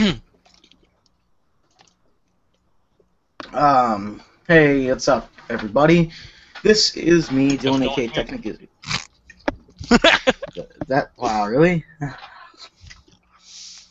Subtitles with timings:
[3.52, 6.10] um, hey, what's up, everybody?
[6.62, 8.08] This is me, Dylan, on?
[8.08, 8.68] Technic.
[10.88, 11.84] that wow, really?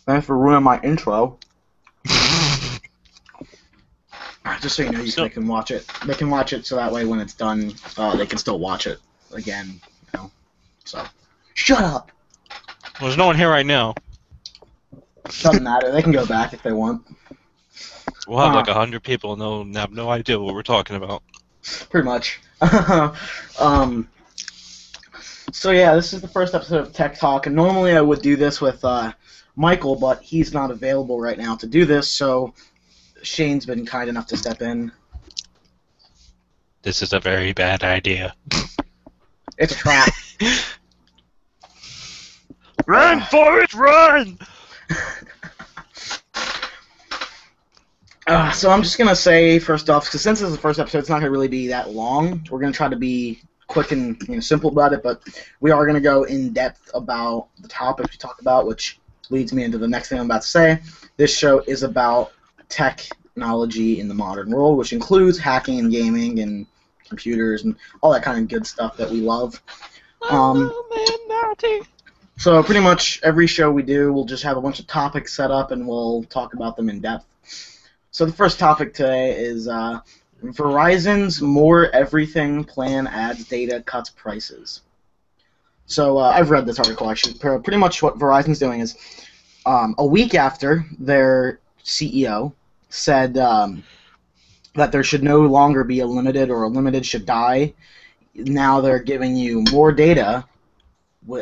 [0.05, 1.37] Thanks for ruining my intro.
[4.61, 5.85] Just so you know, you So- they can watch it.
[6.05, 8.87] They can watch it so that way when it's done, uh, they can still watch
[8.87, 8.99] it
[9.31, 9.79] again.
[10.13, 10.31] You know,
[10.85, 11.05] so
[11.53, 12.11] shut up.
[12.99, 13.93] There's no one here right now.
[15.41, 15.91] Doesn't matter.
[15.91, 17.05] They can go back if they want.
[18.27, 18.55] We'll have Huh.
[18.57, 21.23] like a hundred people and they'll have no idea what we're talking about.
[21.89, 22.39] pretty much.
[23.59, 24.07] um,
[25.51, 28.35] so yeah, this is the first episode of Tech Talk, and normally I would do
[28.35, 29.13] this with uh,
[29.55, 32.09] Michael, but he's not available right now to do this.
[32.09, 32.53] So
[33.23, 34.91] Shane's been kind enough to step in.
[36.81, 38.35] This is a very bad idea.
[39.57, 40.09] It's a trap.
[42.85, 44.39] Run, Forrest, run!
[48.29, 50.99] Uh, so I'm just gonna say first off, because since this is the first episode,
[50.99, 52.45] it's not gonna really be that long.
[52.51, 55.23] We're gonna try to be quick and you know, simple about it, but
[55.61, 58.99] we are gonna go in depth about the topics we talk about, which
[59.31, 60.79] leads me into the next thing I'm about to say.
[61.17, 62.33] This show is about
[62.67, 66.67] technology in the modern world, which includes hacking and gaming and
[67.07, 69.59] computers and all that kind of good stuff that we love.
[70.29, 70.71] Um,
[72.39, 75.51] So pretty much every show we do, we'll just have a bunch of topics set
[75.51, 77.25] up and we'll talk about them in depth.
[78.11, 79.99] So the first topic today is uh,
[80.41, 84.83] Verizon's more everything plan adds data cuts prices.
[85.85, 87.33] So uh, I've read this article actually.
[87.33, 88.95] Pretty much what Verizon's doing is
[89.65, 92.53] um, a week after their CEO
[92.87, 93.83] said um,
[94.75, 97.73] that there should no longer be a limited or a limited should die.
[98.33, 100.45] Now they're giving you more data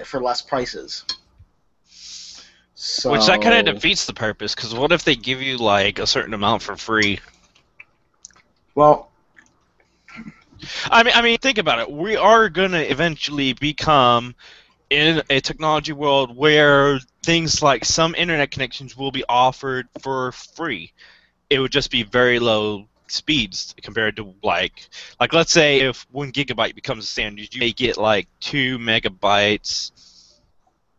[0.04, 1.06] for less prices.
[2.76, 6.00] So, Which that kind of defeats the purpose, because what if they give you like
[6.00, 7.20] a certain amount for free?
[8.76, 9.10] well,
[10.92, 11.92] I mean, I mean, think about it.
[11.92, 14.36] We are gonna eventually become
[14.90, 20.94] in a technology world where things like some internet connections will be offered for free.
[21.50, 26.32] It would just be very low speeds compared to like, like let's say if one
[26.32, 29.92] gigabyte becomes a standard, you may get like two megabytes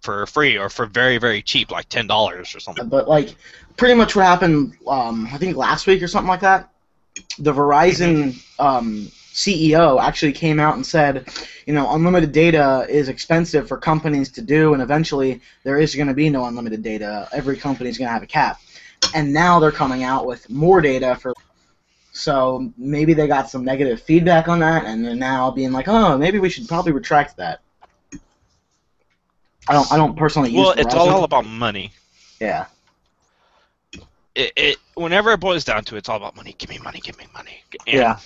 [0.00, 2.88] for free or for very very cheap, like ten dollars or something.
[2.88, 3.34] but like
[3.76, 6.70] pretty much what happened um, I think last week or something like that.
[7.41, 11.28] The Verizon um, CEO actually came out and said,
[11.64, 16.08] you know, unlimited data is expensive for companies to do, and eventually there is going
[16.08, 17.28] to be no unlimited data.
[17.32, 18.60] Every company is going to have a cap,
[19.14, 21.34] and now they're coming out with more data for.
[22.18, 26.18] So maybe they got some negative feedback on that, and they're now being like, oh,
[26.18, 27.60] maybe we should probably retract that.
[29.68, 29.92] I don't.
[29.92, 30.58] I don't personally use.
[30.58, 31.12] Well, it's Verizon.
[31.12, 31.92] all about money.
[32.40, 32.66] Yeah.
[34.34, 36.56] It, it whenever it boils down to it, it's all about money.
[36.58, 37.00] Give me money.
[37.00, 37.62] Give me money.
[37.86, 38.18] And Yeah.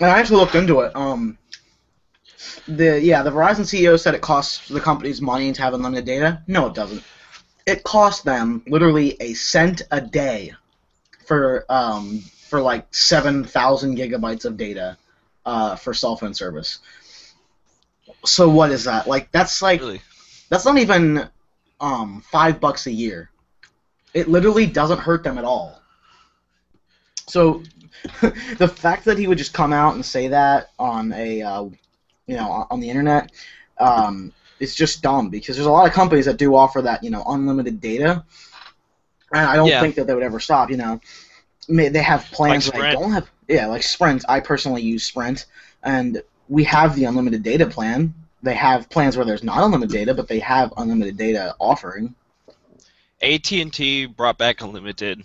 [0.00, 0.94] And I actually looked into it.
[0.96, 1.38] Um,
[2.66, 6.42] the yeah, the Verizon CEO said it costs the companies money to have unlimited data.
[6.48, 7.04] No, it doesn't.
[7.64, 10.52] It costs them literally a cent a day
[11.26, 12.24] for um
[12.54, 14.98] for like seven thousand gigabytes of data
[15.44, 16.80] uh, for cell phone service.
[18.24, 19.06] So what is that?
[19.06, 20.02] Like that's like Really.
[20.50, 21.28] that's not even
[21.80, 23.30] um five bucks a year.
[24.14, 25.82] It literally doesn't hurt them at all.
[27.28, 27.62] So
[28.58, 31.64] the fact that he would just come out and say that on a uh,
[32.26, 33.30] you know on- the internet
[33.78, 37.10] um, is just dumb because there's a lot of companies that do offer that you
[37.10, 38.24] know unlimited data,
[39.32, 39.78] and I don't Yeah.
[39.78, 40.70] think that they would ever stop.
[40.70, 41.00] You know,
[41.68, 43.30] they have plans Like that I don't have.
[43.48, 44.24] Yeah, like Sprint.
[44.28, 45.46] I personally use Sprint,
[45.82, 48.14] and we have the unlimited data plan.
[48.42, 52.14] They have plans where there's not unlimited data, but they have unlimited data offering.
[53.22, 55.22] AT and T brought back unlimited.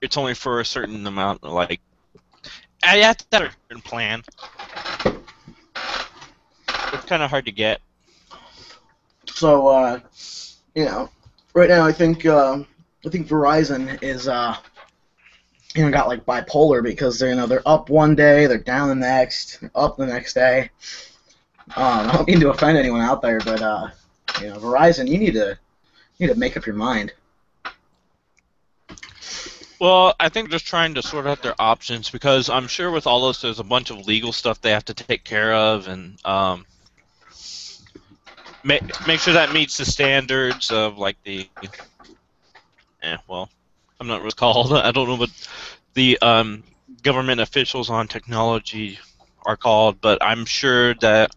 [0.00, 1.80] It's only for a certain amount, like
[2.82, 4.22] I have to have a certain plan.
[6.92, 7.80] It's kind of hard to get.
[9.26, 10.00] So, uh,
[10.74, 11.08] you know,
[11.54, 12.62] right now I think uh,
[13.04, 14.56] I think Verizon is uh,
[15.74, 18.88] you know got like bipolar because they're you know they're up one day, they're down
[18.88, 20.70] the next, up the next day.
[21.76, 23.88] Um, I don't mean to offend anyone out there, but uh,
[24.40, 25.58] you know, Verizon, you need to
[26.18, 27.12] you need to make up your mind.
[29.80, 33.26] Well, I think just trying to sort out their options because I'm sure with all
[33.26, 36.64] this, there's a bunch of legal stuff they have to take care of and um,
[38.62, 41.48] make make sure that meets the standards of like the.
[43.02, 43.50] Eh, well,
[44.04, 44.72] I'm not really called.
[44.74, 45.30] I don't know what
[45.94, 46.62] the um,
[47.02, 48.98] government officials on technology
[49.46, 51.34] are called, but I'm sure that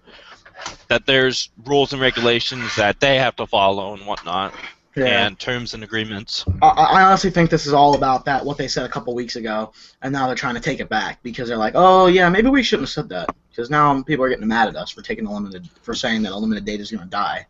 [0.89, 4.53] that there's rules and regulations that they have to follow and whatnot.
[4.95, 5.27] Yeah.
[5.27, 6.43] and terms and agreements.
[6.59, 9.35] I, I honestly think this is all about that what they said a couple weeks
[9.35, 9.71] ago,
[10.01, 12.63] and now they're trying to take it back because they're like, oh yeah, maybe we
[12.63, 15.31] shouldn't have said that because now people are getting mad at us for taking a
[15.31, 17.45] limited for saying that unlimited data is going to die.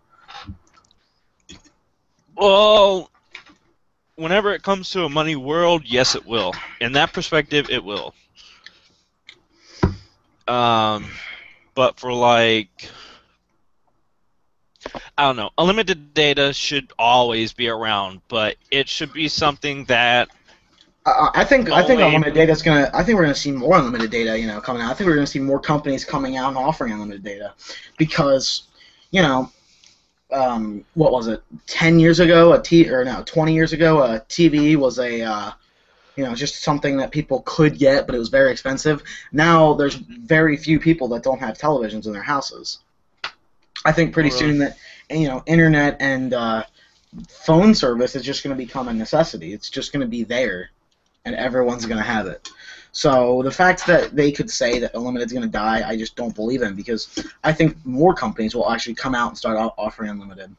[2.35, 3.09] Well,
[4.17, 6.53] whenever it comes to a money world, yes, it will.
[6.81, 8.13] In that perspective, it will.
[10.47, 11.07] Um,
[11.75, 12.89] but for like,
[15.17, 20.29] I don't know, unlimited data should always be around, but it should be something that
[21.05, 22.89] I, I think I think unlimited data is gonna.
[22.93, 24.37] I think we're gonna see more unlimited data.
[24.39, 24.91] You know, coming out.
[24.91, 27.53] I think we're gonna see more companies coming out and offering unlimited data,
[27.97, 28.63] because,
[29.11, 29.51] you know,
[30.31, 31.41] um, what was it?
[31.67, 35.51] Ten years ago, a T or no, twenty years ago, a TV was a, uh,
[36.15, 39.03] you know, just something that people could get, but it was very expensive.
[39.31, 42.79] Now there's very few people that don't have televisions in their houses.
[43.85, 44.39] I think pretty Right.
[44.39, 44.77] soon that
[45.09, 46.63] you know, internet and uh,
[47.29, 49.53] phone service is just going to become a necessity.
[49.53, 50.71] It's just going to be there
[51.25, 52.49] and everyone's going to have it.
[52.97, 56.15] So the fact that they could say that unlimited is going to die, I just
[56.15, 60.09] don't believe in because I think more companies will actually come out and start offering
[60.09, 60.55] unlimited.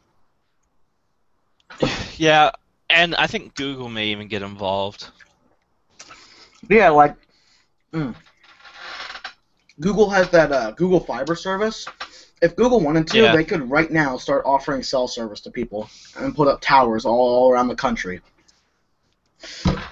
[2.16, 2.50] Yeah,
[2.90, 5.08] and I think Google may even get involved.
[6.68, 7.16] Yeah, like
[7.92, 8.14] mm.
[9.80, 11.86] Google has that uh, Google Fiber service.
[12.40, 13.34] If Google wanted to, Yeah.
[13.34, 17.50] they could right now start offering cell service to people and put up towers all
[17.50, 18.20] around the country.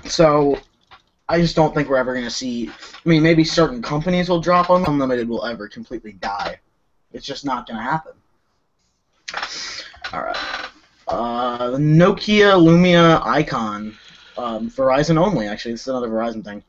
[0.05, 0.61] So,
[1.29, 2.69] I just don't think we're ever going to see.
[2.69, 4.85] I mean, maybe certain companies will drop them.
[4.87, 6.61] unlimited will ever completely die.
[7.13, 8.13] It's just not going to happen.
[10.13, 10.37] All right.
[11.09, 13.97] Uh, the Nokia Lumia Icon,
[14.39, 15.47] um, Verizon only.
[15.47, 16.63] Actually, this is another Verizon thing.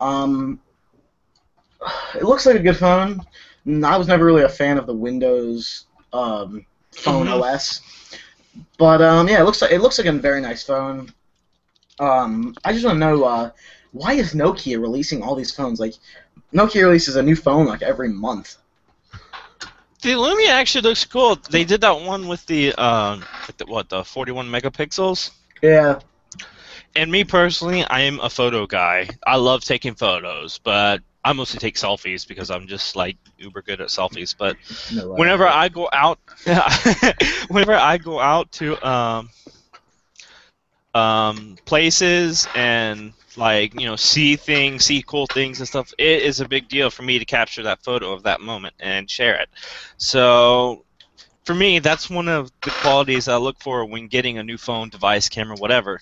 [0.00, 0.60] Um,
[2.14, 3.20] it looks like a good phone.
[3.84, 7.42] I was never really a fan of the Windows um, phone Mhm.
[7.42, 7.80] OS,
[8.78, 11.12] but um, yeah, it looks like it looks like a very nice phone.
[12.00, 13.50] Um, I just want to know uh,
[13.92, 15.80] why is Nokia releasing all these phones?
[15.80, 15.94] Like,
[16.54, 18.56] Nokia releases a new phone like every month.
[20.02, 21.36] The Lumia actually looks cool.
[21.50, 23.24] They did that one with the um,
[23.56, 25.30] the, what the 41 megapixels.
[25.62, 26.00] Yeah,
[26.94, 29.08] And me personally, I am a photo guy.
[29.26, 33.80] I love taking photos, but I mostly take selfies because I'm just like uber good
[33.80, 34.34] at selfies.
[34.36, 34.56] But
[34.92, 36.18] no, uh, whenever I go out,
[37.48, 39.30] whenever I go out to um,
[40.98, 46.40] um, places and like you know see things, see cool things and stuff, it is
[46.40, 49.48] a big deal for me to capture that photo of that moment and share it.
[49.96, 50.84] So
[51.44, 54.88] for me, that's one of the qualities I look for when getting a new phone,
[54.88, 56.00] device, camera, whatever,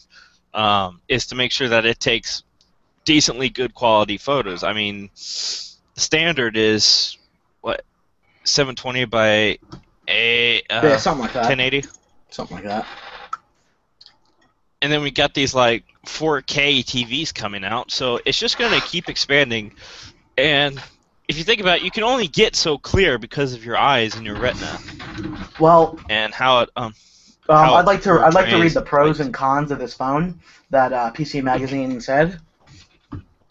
[0.54, 2.42] um, is to make sure that it takes
[3.04, 4.64] decently good quality photos.
[4.64, 7.19] I mean, the standard is
[7.60, 7.82] what
[8.44, 9.58] 720 by
[10.08, 11.49] a uh, yeah, something like that.
[11.49, 11.87] 1080,
[12.31, 12.87] Something like that.
[14.82, 17.90] And then we got these like 4K TVs coming out.
[17.90, 19.73] So it's just going to keep expanding.
[20.37, 20.81] And
[21.28, 24.14] if you think about it, you can only get so clear because of your eyes
[24.14, 24.78] and your retina
[25.58, 26.94] Well, and how it um
[27.49, 29.94] Um, how I'd like to I'd like to read the pros and cons of this
[29.94, 30.40] phone
[30.70, 32.40] that uh, PC Magazine said.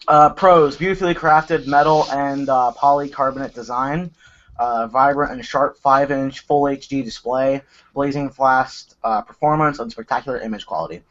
[0.08, 4.12] Uh, pros: beautifully crafted metal and uh, polycarbonate design,
[4.58, 7.62] uh, vibrant and sharp 5-inch full HD display,
[7.94, 11.02] blazing fast uh, performance, and spectacular image quality.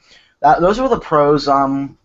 [0.41, 1.47] That, those were the pros.
[1.47, 1.97] Um,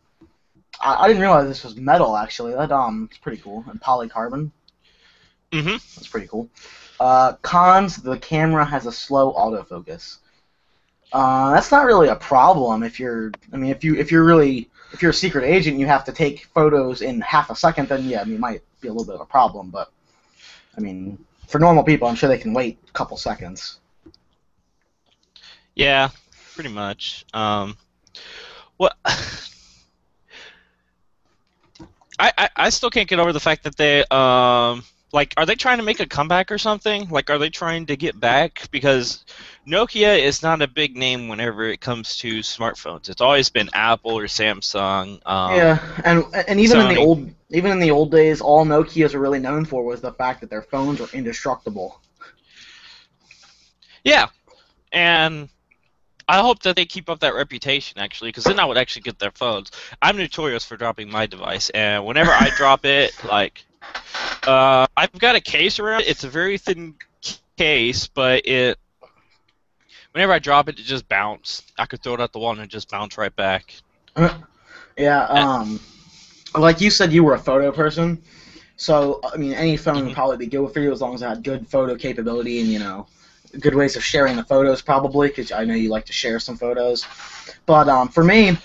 [0.81, 2.53] I, I didn't realize this was metal actually.
[2.55, 4.50] That um, it's pretty cool and polycarbon.
[5.53, 6.49] hmm That's pretty cool.
[6.99, 10.19] Uh, cons: the camera has a slow autofocus.
[11.12, 13.33] Uh, that's not really a problem if you're.
[13.53, 16.12] I mean, if you if you're really if you're a secret agent, you have to
[16.12, 17.88] take photos in half a second.
[17.88, 19.71] Then yeah, I mean, it might be a little bit of a problem.
[19.71, 19.91] But
[20.76, 21.19] I mean,
[21.50, 23.80] for normal people, I'm sure they can wait a couple seconds.
[25.75, 26.11] Yeah,
[26.54, 27.25] pretty much.
[27.35, 27.76] Um,
[28.76, 28.97] what?
[32.21, 35.55] I, I I still can't get over the fact that they um like are they
[35.55, 37.09] trying to make a comeback or something?
[37.09, 39.25] Like are they trying to get back because
[39.67, 43.09] Nokia is not a big name whenever it comes to smartphones.
[43.09, 45.21] It's always been Apple or Samsung.
[45.26, 49.14] Um, yeah, and and even in the old even in the old days, all Nokia's
[49.14, 52.00] were really known for was the fact that their phones were indestructible.
[54.05, 54.29] Yeah,
[54.93, 55.49] and
[56.29, 59.19] I hope that they keep up that reputation actually, because then I would actually get
[59.19, 59.73] their phones.
[60.00, 63.64] I'm notorious for dropping my device, and whenever I drop it, like,
[64.47, 66.02] uh, I've got a case around.
[66.02, 66.09] it.
[66.09, 66.94] It's a very thin
[67.56, 68.78] case, but it.
[70.12, 71.62] Whenever I drop it, it just bounce.
[71.78, 73.75] I could throw it at the wall and it just bounce right back.
[74.97, 75.80] Yeah, um,
[76.59, 78.23] like you said, you were a photo person,
[78.76, 80.14] so I mean, any phone would Mhm.
[80.14, 82.78] probably be good for you as long as it had good photo capability and you
[82.78, 83.06] know,
[83.61, 86.56] good ways of sharing the photos, probably, because I know you like to share some
[86.59, 87.06] photos.
[87.64, 88.59] But um, for me,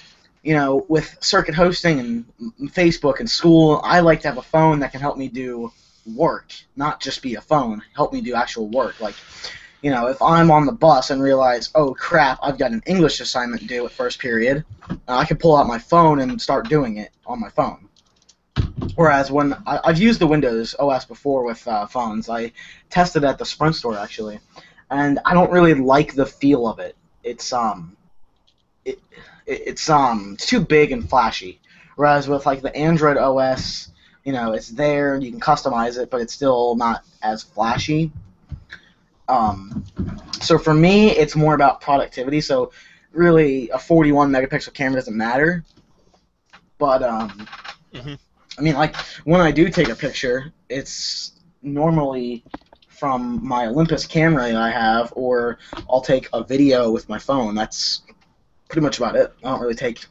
[0.45, 2.25] you know, with circuit hosting and
[2.71, 5.71] Facebook and school, I like to have a phone that can help me do
[6.15, 7.81] work, not just be a phone.
[7.95, 9.01] Help me do actual work.
[9.01, 9.15] Like,
[9.81, 13.19] you know, if I'm on the bus and realize, oh crap, I've got an English
[13.21, 14.63] assignment due at first period,
[15.07, 17.89] I can pull out my phone and start doing it on my phone.
[18.93, 22.51] Whereas when I, have used the Windows OS before with uh, phones, I
[22.91, 24.39] tested at the Sprint store actually,
[24.91, 26.95] and I don't really like the feel of it.
[27.23, 27.97] It's um,
[28.85, 28.99] it,
[29.45, 31.59] it's um, it's too big and flashy.
[31.95, 33.91] Whereas with like the Android OS,
[34.23, 38.11] you know, it's there, you can customize it, but it's still not as flashy.
[39.27, 39.83] Um,
[40.41, 42.41] so for me, it's more about productivity.
[42.41, 42.71] So
[43.11, 45.63] really, a 41 megapixel camera doesn't matter.
[46.77, 47.47] But um,
[47.93, 48.15] mm-hmm.
[48.57, 52.43] I mean, like when I do take a picture, it's normally
[52.89, 55.59] from my Olympus camera that I have, or
[55.89, 57.55] I'll take a video with my phone.
[57.55, 58.01] That's
[58.69, 59.33] pretty much about it.
[59.43, 60.05] I don't really take,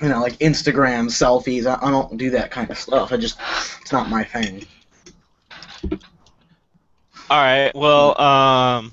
[0.00, 1.66] you know, like Instagram selfies.
[1.66, 3.12] I, I don't do that kind of stuff.
[3.12, 3.38] I just,
[3.80, 4.66] it's not my thing.
[7.30, 7.74] All right.
[7.74, 8.92] Well, um,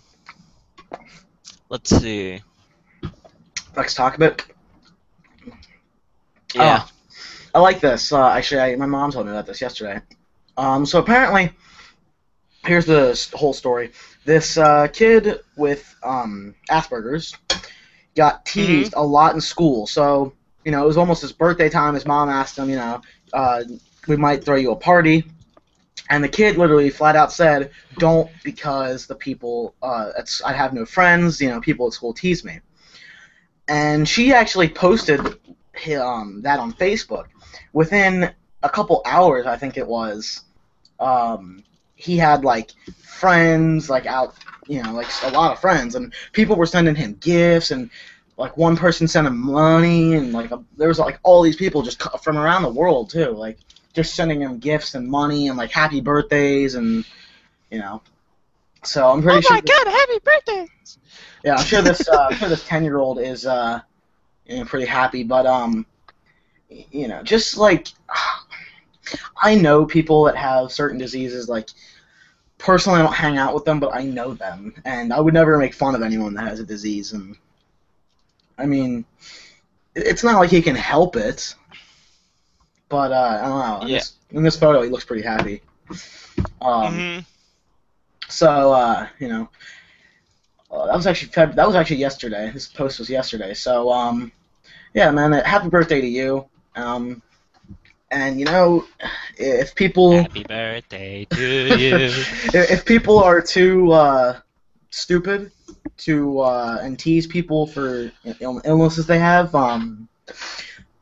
[1.70, 2.42] let's see.
[3.75, 4.46] Let's talk about.
[6.54, 6.84] Yeah.
[6.84, 6.90] Oh,
[7.56, 8.12] I like this.
[8.12, 10.00] Uh, actually, I, my mom told me about this yesterday.
[10.58, 11.51] Um, so apparently,
[12.66, 13.92] here's the whole story.
[14.25, 17.36] This uh, kid with um, Asperger's
[18.15, 18.68] got mm-hmm.
[18.68, 19.00] teased mm-hmm.
[19.00, 19.88] a lot in school.
[19.88, 21.94] So you know, it was almost his birthday time.
[21.94, 23.01] His mom asked him, you know,
[23.34, 23.63] uh,
[24.08, 25.24] we might throw you a party.
[26.10, 30.12] And the kid literally flat out said, "Don't because the people, uh,
[30.46, 31.39] I have no friends.
[31.39, 32.60] You know, people at school tease me."
[33.68, 35.22] And she actually posted
[36.01, 37.27] um, that on Facebook.
[37.72, 38.30] Within
[38.62, 40.41] a couple hours, I think it was,
[41.00, 41.63] um,
[42.01, 42.72] he had like
[43.03, 44.36] friends like out,
[44.67, 47.89] you know, like a lot of friends, and people were sending him gifts, and
[48.38, 51.84] like one person sent him money, and like a, there was like all these people
[51.84, 53.60] just from around the world too, like
[53.93, 57.05] just sending him gifts and money and like happy birthdays and
[57.70, 58.01] you know.
[58.84, 59.58] So I'm pretty sure.
[59.58, 59.91] Oh my sure God!
[59.91, 60.67] Happy birthday!
[61.43, 62.10] Yeah, I'm sure this.
[62.10, 63.81] Uh, I'm sure this ten year old is uh,
[64.48, 65.24] you know, pretty happy.
[65.24, 65.86] But um,
[66.70, 67.89] you know, just like
[69.41, 71.50] I know people that have certain diseases.
[71.50, 71.70] Like
[72.58, 75.58] personally, I don't hang out with them, but I know them, and I would never
[75.58, 77.13] make fun of anyone that has a disease.
[77.13, 77.36] And
[78.58, 79.06] I mean,
[79.96, 81.56] it's not like he can help it.
[82.89, 83.82] But uh, I don't know.
[83.84, 83.98] In, yeah.
[84.00, 85.62] this, in this photo, he looks pretty happy.
[86.62, 87.20] Um, mm-hmm.
[88.27, 89.50] So uh, you know,
[90.70, 92.51] uh, that was actually Feb- that was actually yesterday.
[92.53, 93.53] This post was yesterday.
[93.53, 94.32] So um,
[94.94, 96.46] yeah, man, uh, happy birthday to you.
[96.75, 97.22] Um,
[98.12, 98.86] and you know,
[99.38, 101.98] if people happy birthday to you.
[102.53, 104.39] if people are too uh,
[104.89, 105.51] stupid
[105.98, 110.08] to uh, and tease people for Ill- illnesses they have, um,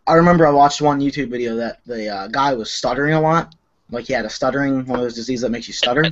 [0.08, 3.56] I remember I watched one YouTube video that the uh, guy was stuttering a lot.
[3.92, 6.04] Like he had a stuttering, one of those diseases that makes you stutter.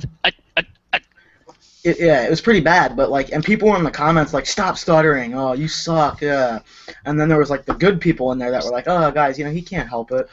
[1.84, 4.46] It, yeah, it was pretty bad, but like, and people were in the comments like,
[4.46, 5.34] "Stop stuttering!
[5.34, 6.58] Oh, you suck!" Yeah,
[7.04, 9.38] and then there was like the good people in there that were like, "Oh, guys,
[9.38, 10.28] you know, he can't help it."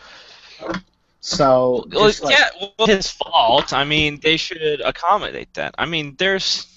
[1.21, 3.74] So, well, like, yeah, well, his fault.
[3.74, 5.74] I mean, they should accommodate that.
[5.77, 6.67] I mean, there's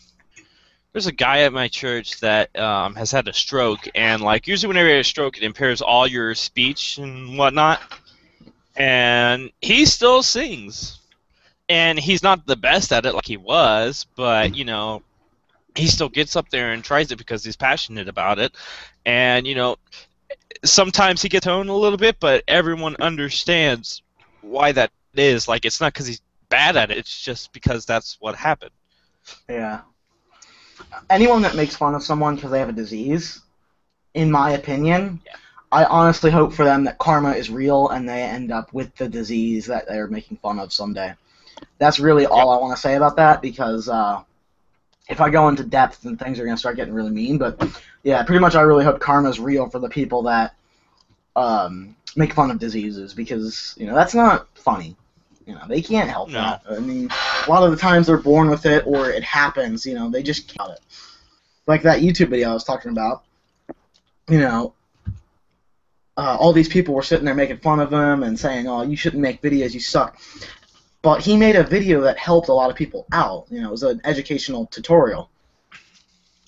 [0.92, 4.68] there's a guy at my church that um, has had a stroke, and like usually
[4.68, 7.80] whenever you have a stroke, it impairs all your speech and whatnot.
[8.76, 10.98] And he still sings
[11.68, 15.02] and he's not the best at it like he was, but you know,
[15.76, 18.52] he still gets up there and tries it because he's passionate about it,
[19.04, 19.76] and you know,
[20.64, 24.02] sometimes he gets owned a little bit, but everyone understands
[24.40, 25.48] why that is.
[25.48, 28.72] Like, it's not because he's bad at it; it's just because that's what happened.
[29.48, 29.80] Yeah.
[31.10, 33.40] Anyone that makes fun of someone because they have a disease,
[34.14, 35.32] in my opinion, yeah.
[35.70, 39.08] I honestly hope for them that karma is real and they end up with the
[39.08, 41.14] disease that they're making fun of someday
[41.78, 44.22] that's really all I want to say about that because uh,
[45.08, 47.38] if I go into depth, then things are going to start getting really mean.
[47.38, 47.60] But
[48.08, 50.54] yeah, pretty much I really hope karma's real for the people that
[51.36, 54.96] um, make fun of diseases because you know that's not funny.
[55.44, 56.40] You know they can't help no.
[56.40, 56.62] that.
[56.70, 57.10] I mean,
[57.46, 59.84] a lot of the times they're born with it or it happens.
[59.84, 60.80] You know they just count it.
[61.66, 63.24] Like that YouTube video I was talking about.
[64.26, 64.72] You know,
[66.16, 68.96] uh, all these people were sitting there making fun of him and saying, "Oh, you
[68.96, 69.74] shouldn't make videos.
[69.74, 70.18] You suck."
[71.02, 73.44] but he made a video that helped a lot of people out.
[73.50, 75.28] You know, it was an educational tutorial.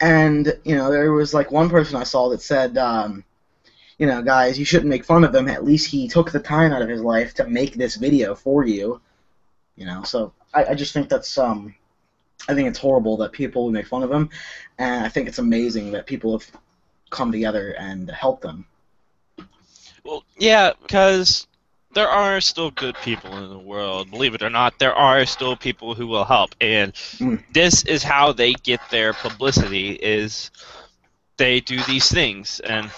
[0.01, 3.25] And, you know, there was like one person I saw that said, um,
[3.99, 5.47] you know, guys, you shouldn't make fun of him.
[5.47, 8.65] At least he took the time out of his life to make this video for
[8.65, 9.01] you.
[9.77, 11.75] You know, so I, I just think that's um,
[12.49, 14.31] I think it's horrible that people make fun of him,
[14.79, 16.51] and I think it's amazing that people have
[17.11, 18.67] come together and helped them.
[20.05, 21.47] Well, yeah, because
[21.93, 24.11] there are still good people in the world.
[24.11, 27.43] Believe it or not, there are still people who will help, and Mm.
[27.53, 30.51] this is how they get their publicity: is
[31.37, 32.91] they do these things, and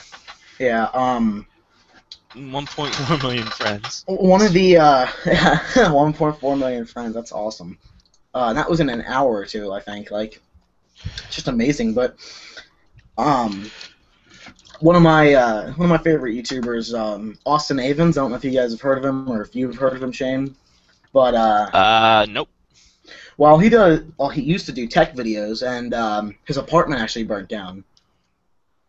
[0.59, 0.89] Yeah.
[0.93, 1.47] Um.
[2.35, 4.05] 1.4 million friends.
[4.07, 7.15] One of the uh, 1.4 million friends.
[7.15, 7.77] That's awesome.
[8.33, 10.11] Uh, that was in an hour or two, I think.
[10.11, 10.41] Like,
[11.31, 11.93] just amazing.
[11.93, 12.17] But
[13.19, 13.71] um,
[14.83, 18.19] one of my uh, one of my favorite YouTubers, um, Austin Evans.
[18.19, 20.03] I don't know if you guys have heard of him or if you've heard of
[20.03, 20.55] him, Shane.
[21.12, 22.49] But uh, Uh, nope.
[23.37, 24.01] well, he does.
[24.19, 27.85] Well, he used to do tech videos, and um, his apartment actually burnt down.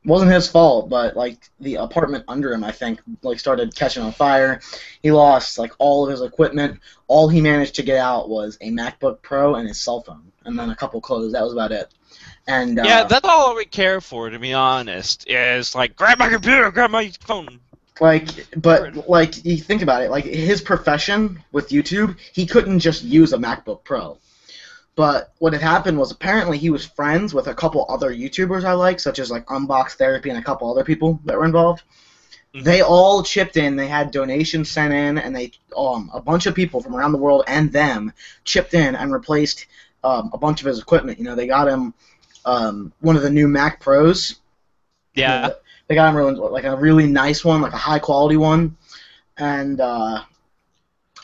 [0.03, 4.03] It wasn't his fault, but like the apartment under him, I think, like started catching
[4.03, 4.59] on fire.
[5.01, 6.79] He lost like all of his equipment.
[7.07, 10.57] All he managed to get out was a MacBook Pro and his cell phone, and
[10.59, 11.33] then a couple clothes.
[11.33, 11.93] That was about it.
[12.47, 15.25] And uh, Yeah, that's all we care for, to be honest.
[15.29, 17.59] Is like grab my computer, grab my phone.
[18.01, 18.27] Like,
[18.59, 23.33] but like you think about it, like his profession with YouTube, he couldn't just use
[23.33, 24.17] a MacBook Pro.
[24.95, 28.73] But what had happened was apparently he was friends with a couple other YouTubers I
[28.73, 31.83] like, such as like Unbox Therapy and a couple other people that were involved.
[32.53, 32.63] Mhm.
[32.63, 33.75] They all chipped in.
[33.75, 37.17] They had donations sent in, and they um a bunch of people from around the
[37.17, 38.12] world and them
[38.43, 39.65] chipped in and replaced
[40.03, 41.17] um, a bunch of his equipment.
[41.17, 41.93] You know, they got him
[42.45, 44.39] um, one of the new Mac Pros.
[45.15, 45.50] Yeah.
[45.88, 48.77] They got him really, like a really nice one, like a high quality one,
[49.38, 50.23] and uh,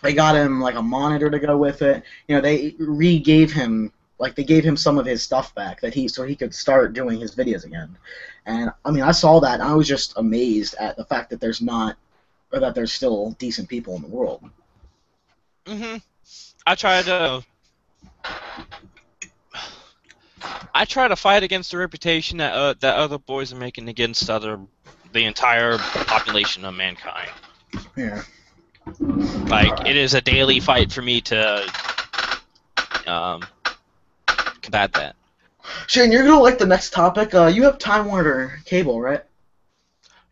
[0.01, 2.03] they got him like a monitor to go with it.
[2.27, 5.93] You know, they re-gave him like they gave him some of his stuff back that
[5.93, 7.97] he so he could start doing his videos again.
[8.45, 11.39] And I mean, I saw that and I was just amazed at the fact that
[11.39, 11.97] there's not
[12.51, 14.43] or that there's still decent people in the world.
[15.67, 15.97] hmm
[16.65, 17.43] I try to.
[20.74, 24.29] I try to fight against the reputation that uh, that other boys are making against
[24.29, 24.60] other
[25.12, 27.31] the entire population of mankind.
[27.96, 28.24] Yeah.
[29.00, 31.71] Like it is a daily fight for me to
[33.08, 33.43] um,
[34.62, 35.15] combat that.
[35.88, 37.34] Shane, you're gonna like the next topic.
[37.34, 39.23] Uh, you have Time Warner cable, right?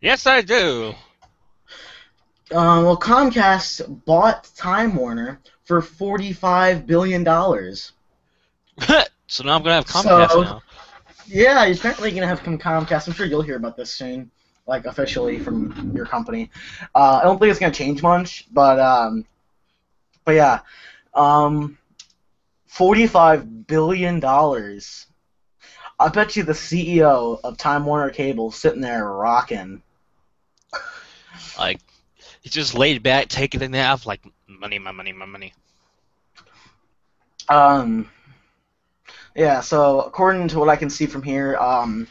[0.00, 0.94] Yes, I do.
[2.50, 7.92] Um, well, Comcast bought Time Warner for forty-five billion dollars.
[9.28, 10.62] so now I'm gonna have Comcast So- now.
[11.30, 13.06] Yeah, you're apparently gonna have some Comcast.
[13.06, 14.30] I'm sure you'll hear about this soon,
[14.66, 16.50] like officially from your company.
[16.94, 19.26] Uh, I don't think it's gonna change much, but um,
[20.24, 20.60] but yeah,
[21.14, 21.76] um,
[22.66, 25.06] forty-five billion dollars.
[26.00, 29.82] I bet you the CEO of Time Warner Cable sitting there rocking.
[31.58, 31.80] Like
[32.40, 35.52] he just laid back, taking a nap, like money, my money, my money.
[37.48, 38.08] Um,
[39.38, 42.08] yeah, so according to what I can see from here, um,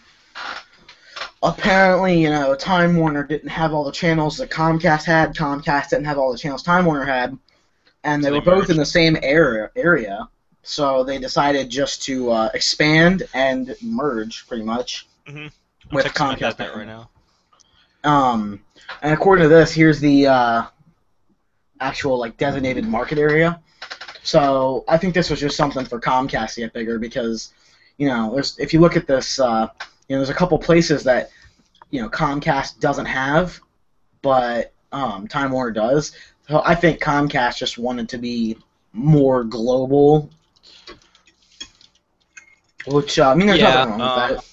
[1.43, 5.35] apparently, you know, Time Warner didn't have all the channels that Comcast had.
[5.35, 7.37] Comcast didn't have all the channels Time Warner had,
[8.05, 9.69] and they So were both in the same area.
[9.75, 10.29] Area,
[10.63, 15.05] so they decided just to uh, expand and merge, pretty much.
[15.27, 15.51] Mhm.
[15.91, 17.09] With I'm texting my dad Comcast that right now.
[18.05, 18.61] Um,
[19.01, 20.63] and according to this, here's the uh,
[21.81, 23.61] actual like designated market area.
[24.27, 27.53] So I think this was just something for Comcast to get bigger because,
[27.97, 29.69] you know, there's if you look at this, uh,
[30.09, 31.29] you know, there's a couple places that,
[31.91, 33.57] you know, Comcast doesn't have,
[34.21, 36.11] but um, Time Warner does.
[36.49, 38.57] So I think Comcast just wanted to be
[38.91, 40.29] more global.
[42.85, 44.43] Which uh, I mean, there's Yeah, nothing wrong uh, with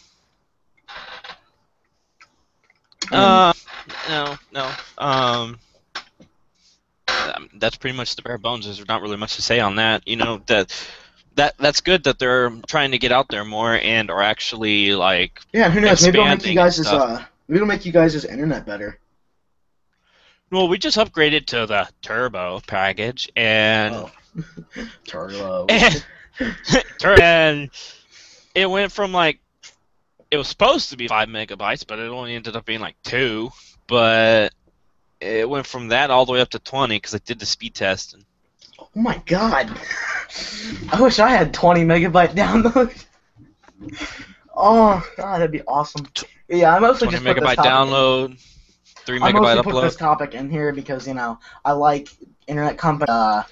[3.10, 3.16] that.
[3.18, 3.52] Um, Uh,
[4.08, 4.72] no, no.
[4.98, 5.58] Um,
[7.36, 8.64] um, that's pretty much the bare bones.
[8.64, 10.06] There's not really much to say on that.
[10.06, 10.74] You know that
[11.36, 15.40] that that's good that they're trying to get out there more and are actually like
[15.52, 16.02] Yeah, who knows?
[16.04, 18.98] Maybe it'll make you guys' uh, maybe it'll make you guys' internet better.
[20.50, 24.10] well, we just upgraded to the turbo package and Oh.
[25.06, 25.66] Turbo.
[25.70, 26.04] and,
[27.20, 27.70] and
[28.54, 29.38] it went from like
[30.30, 33.50] it was supposed to be five megabytes, but it only ended up being like two.
[33.86, 34.52] But
[35.24, 37.74] it went from that all the way up to twenty because I did the speed
[37.74, 38.14] test.
[38.14, 38.24] And
[38.78, 39.76] oh my god.
[40.92, 43.04] I wish I had 20 megabyte download.
[44.54, 46.06] Oh god, that'd be awesome.
[46.48, 48.40] Yeah, I mostly Twenty just put this megabyte download,
[49.06, 49.98] three I mostly megabyte put this upload.
[49.98, 52.08] topic in here because you know I like
[52.46, 53.10] internet company.
[53.10, 53.42] Uh,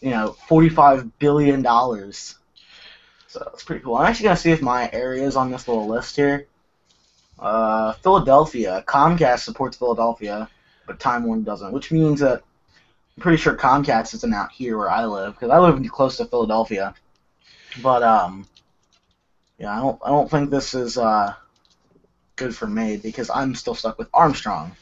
[0.00, 2.36] you know, 45 billion dollars.
[3.28, 3.96] So it's pretty cool.
[3.96, 6.46] I'm actually gonna see if my area is on this little list here.
[7.38, 8.84] Uh, Philadelphia.
[8.86, 10.48] Comcast supports Philadelphia,
[10.86, 12.42] but Time Warner doesn't, which means that
[13.16, 16.26] I'm pretty sure Comcast isn't out here where I live because I live close to
[16.26, 16.94] Philadelphia.
[17.82, 18.46] But um,
[19.58, 21.34] yeah, I don't I don't think this is uh
[22.36, 24.76] good for me because I'm still stuck with Armstrong.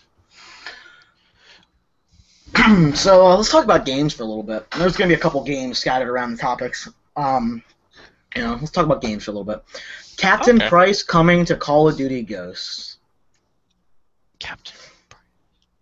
[2.94, 4.70] so uh, let's talk about games for a little bit.
[4.72, 6.88] There's gonna be a couple games scattered around the topics.
[7.16, 7.62] Um,
[8.34, 9.62] you know, let's talk about games for a little bit.
[10.16, 10.68] Captain Okay.
[10.68, 12.98] Price coming to Call of Duty Ghosts.
[14.38, 14.76] Captain.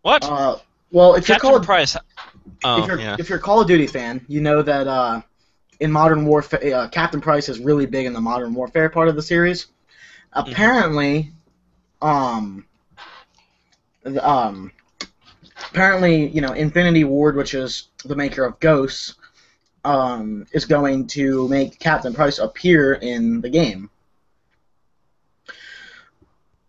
[0.02, 0.24] What?
[0.24, 0.58] Uh,
[0.90, 1.96] well, if you're Call of, Price.
[2.64, 3.16] Oh if you're yeah.
[3.18, 5.22] if you're a Call of Duty fan, you know that uh,
[5.80, 9.16] in Modern Warfare, uh, Captain Price is really big in the Modern Warfare part of
[9.16, 9.66] the series.
[10.34, 10.50] Mm-hmm.
[10.50, 11.32] Apparently,
[12.00, 12.66] um,
[14.20, 14.72] um,
[15.70, 19.14] apparently, you know, Infinity Ward, which is the maker of Ghosts,
[19.84, 23.90] um, is going to make Captain Price appear in the game.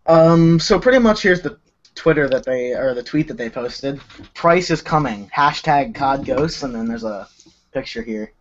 [0.06, 1.58] Um, so pretty much here's the
[1.94, 4.00] Twitter that they or the tweet that they posted.
[4.34, 5.30] Price is coming.
[5.34, 7.28] Hashtag COD Ghosts, and then there's a
[7.72, 8.32] picture here.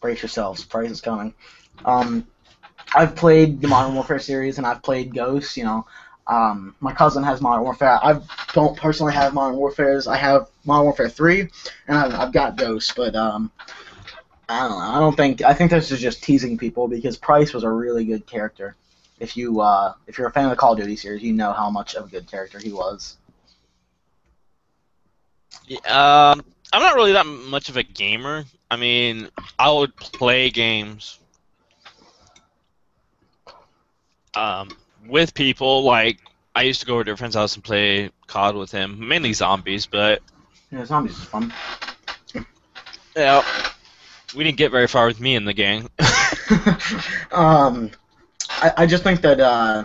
[0.00, 0.64] Brace yourselves.
[0.64, 1.34] Price is coming.
[1.84, 2.26] Um,
[2.94, 5.56] I've played the Modern Warfare series, and I've played Ghosts.
[5.56, 5.86] You know,
[6.26, 7.98] um, my cousin has Modern Warfare.
[8.02, 8.20] I
[8.52, 10.06] don't personally have Modern Warfare's.
[10.06, 11.48] I have Modern Warfare 3,
[11.88, 13.50] and I've, I've got Ghosts, but um,
[14.48, 14.78] I don't know.
[14.78, 15.42] I don't think.
[15.42, 18.76] I think this is just teasing people because Price was a really good character.
[19.18, 21.52] If you uh, if you're a fan of the Call of Duty series, you know
[21.52, 23.16] how much of a good character he was.
[25.66, 25.78] Yeah,
[26.32, 28.44] Um, I'm not really that much of a gamer.
[28.70, 31.18] I mean, I would play games
[34.34, 35.82] um, with people.
[35.84, 36.18] Like,
[36.54, 39.32] I used to go over to a friend's house and play COD with him, mainly
[39.32, 40.22] zombies, but
[40.70, 41.52] Yeah, zombies is fun.
[43.16, 43.42] yeah,
[44.34, 45.88] we didn't get very far with me in the gang.
[47.32, 47.90] um,
[48.56, 49.84] I, I just think that uh,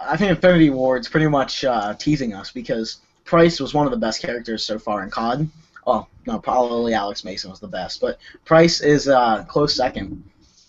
[0.00, 3.98] I think Infinity Ward's pretty much uh, teasing us because Price was one of the
[3.98, 5.48] best characters so far in COD.
[5.86, 10.22] Oh no, probably Alex Mason was the best, but Price is uh, close second,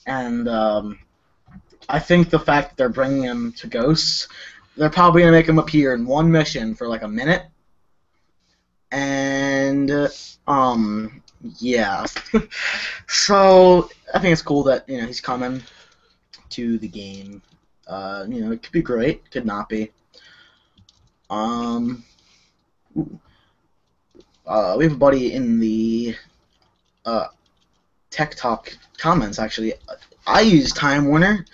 [0.06, 0.99] and um,
[1.89, 4.27] I think the fact that they're bringing him to Ghosts,
[4.77, 7.43] they're probably gonna make him appear in one mission for like a minute,
[8.91, 10.10] and uh,
[10.47, 11.21] um,
[11.60, 12.06] yeah.
[13.08, 15.62] so I think it's cool that you know he's coming
[16.52, 17.42] to the game.
[17.88, 19.92] Uh, you know, it could be great, could not be.
[21.30, 22.04] Um,
[24.46, 26.16] uh, we have a buddy in the
[27.06, 27.28] uh,
[28.10, 29.40] Tech Talk comments.
[29.40, 29.74] Actually,
[30.28, 31.46] I use Time Warner.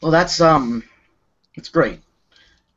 [0.00, 0.84] Well, that's um,
[1.54, 2.00] it's great.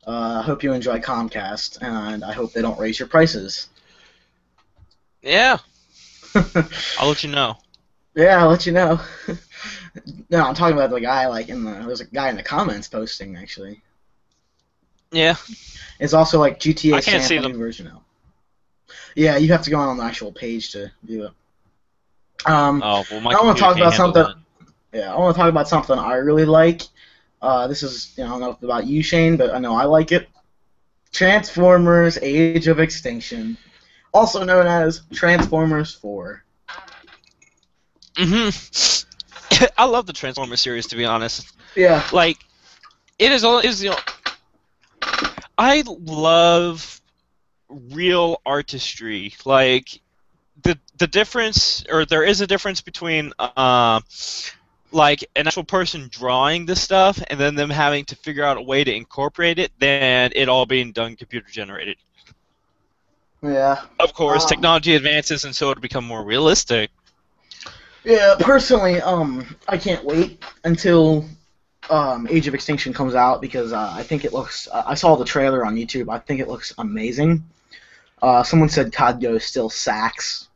[0.06, 3.69] Uh, I hope you enjoy Comcast, and I hope they don't raise your prices.
[5.21, 5.58] yeah,
[6.36, 7.58] I'll let you know.
[8.15, 9.00] Yeah, I'll let you know.
[10.30, 12.88] no, I'm talking about the guy like in the there's a guy in the comments
[12.88, 13.82] posting actually.
[15.12, 15.36] Yeah,
[16.00, 17.58] It's also like GTA I can't San see them.
[17.58, 18.04] version out.
[19.15, 21.32] Yeah, you have to go on the actual page to view it.
[22.45, 24.26] Um, Oh well, my I wanna talk about something-
[24.93, 26.82] yeah, I want to talk about something I really like.
[27.41, 29.86] Uh, this is you know, I don't know about you, Shane, but I know I
[29.86, 30.30] like it.
[31.12, 33.58] Transformers: Age of Extinction,
[34.13, 36.43] also known as Transformers 4.
[38.21, 39.05] Mhm.
[39.77, 41.51] I love the Transformers series to be honest.
[41.75, 42.38] Yeah, like
[43.19, 43.97] it is all is you know
[45.57, 47.01] I love
[47.69, 50.01] real artistry like
[50.63, 54.03] the the difference or there is a difference between um
[54.91, 58.62] like an actual person drawing this stuff and then them having to figure out a
[58.62, 61.97] way to incorporate it than it all being done computer generated
[63.41, 63.81] yeah.
[63.99, 66.91] of course Um, technology advances and so it'll become more realistic
[68.03, 71.25] Yeah, personally, um, I can't wait until
[71.89, 74.67] um, Age of Extinction comes out because uh, I think it looks.
[74.71, 76.11] Uh, I saw the trailer on YouTube.
[76.11, 77.43] I think it looks amazing.
[78.21, 80.47] Uh, someone said COD still sacks.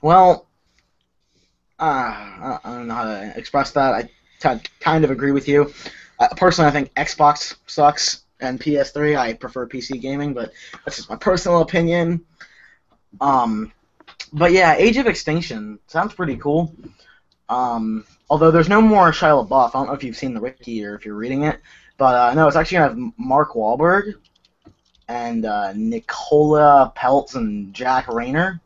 [0.00, 0.46] Well,
[1.78, 3.92] uh, I I don't know how to express that.
[3.94, 5.72] I t- kind of agree with you.
[6.18, 9.16] Uh, personally, I think Xbox sucks and PS3.
[9.16, 10.52] I prefer PC gaming, but
[10.84, 12.24] that's just my personal opinion.
[13.20, 13.72] Um,
[14.32, 16.74] but yeah, Age of Extinction sounds pretty cool.
[17.48, 19.70] Um, although there's no more Shia LaBeouf.
[19.70, 21.60] I don't know if you've seen the wiki or if you're reading it,
[21.98, 24.14] but uh, no, it's actually gonna have Mark Wahlberg
[25.08, 28.60] and uh, Nicola Peltz and Jack Reynor.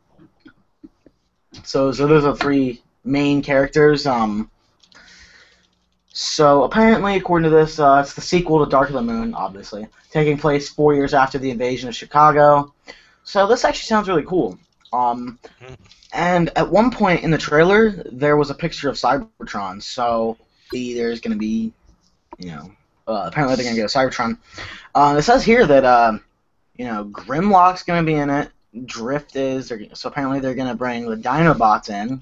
[1.63, 4.05] So, so those are three main characters.
[4.05, 4.49] Um,
[6.09, 9.87] so apparently, according to this, uh, it's the sequel to Dark of the Moon, obviously,
[10.11, 12.73] taking place four years after the invasion of Chicago.
[13.23, 14.57] So this actually sounds really cool.
[14.93, 15.39] Um,
[16.13, 19.81] and at one point in the trailer, there was a picture of Cybertron.
[19.83, 20.37] So
[20.71, 21.73] there's going to be,
[22.37, 22.71] you know,
[23.07, 24.37] uh, apparently they're going to get a Cybertron.
[24.95, 26.17] Uh, it says here that, uh,
[26.77, 28.49] you know, Grimlock's going to be in it.
[28.85, 29.71] Drift is.
[29.93, 32.21] So apparently they're going to bring the Dinobots in.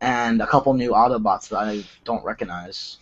[0.00, 2.98] and a couple new Autobots that I don't recognize.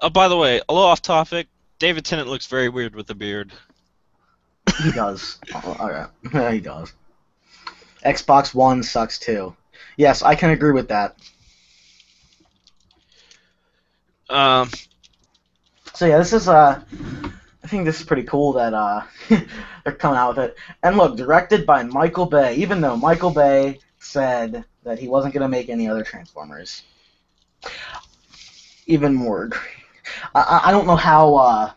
[0.00, 1.48] Oh, by the way, a little off topic.
[1.78, 3.52] David Tennant looks very weird with a beard.
[4.82, 5.38] He does.
[5.54, 6.92] oh, all right, yeah, he does.
[8.04, 9.54] Xbox One sucks too.
[9.96, 11.16] Yes, I can agree with that.
[14.28, 14.70] Um,
[15.94, 16.80] So yeah, this is uh,
[17.62, 20.56] I think this is pretty cool that uh, they're coming out with it.
[20.82, 22.54] And look, directed by Michael Bay.
[22.56, 26.82] Even though Michael Bay said that he wasn't gonna make any other Transformers.
[28.86, 29.60] Even more agree.
[30.34, 31.72] I, I- I don't know how uh,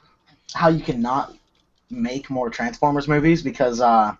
[0.54, 1.34] how you can not
[1.90, 4.16] make more Transformers movies because uh,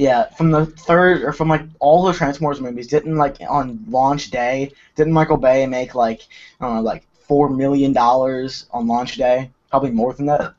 [0.00, 4.30] yeah, from the third or from like all the Transformers movies, didn't like on launch
[4.30, 6.22] day, didn't Michael Bay make like
[6.58, 9.50] I don't know like four million dollars on launch day?
[9.70, 10.54] Probably more than that.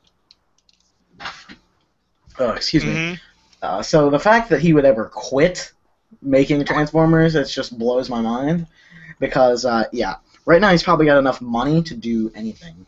[2.38, 2.94] Oh, excuse me.
[2.94, 3.20] mhm.
[3.62, 5.72] Uh, so the fact that he would ever quit
[6.20, 8.66] making Transformers, it just blows my mind.
[9.18, 12.86] Because uh, yeah, right now he's probably got enough money to do anything.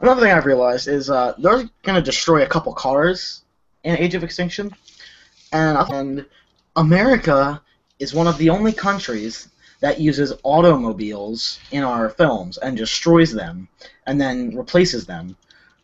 [0.00, 3.42] Another thing I've realized is uh, they're gonna destroy a couple cars
[3.84, 4.72] in Age of Extinction,
[5.52, 6.26] and and
[6.76, 7.60] America
[7.98, 9.48] is one of the only countries
[9.80, 13.68] that uses automobiles in our films and destroys them
[14.06, 15.36] and then replaces them.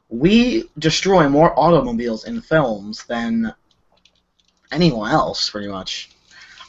[0.08, 3.52] We destroy more automobiles in films than
[4.72, 6.10] anyone else, pretty much.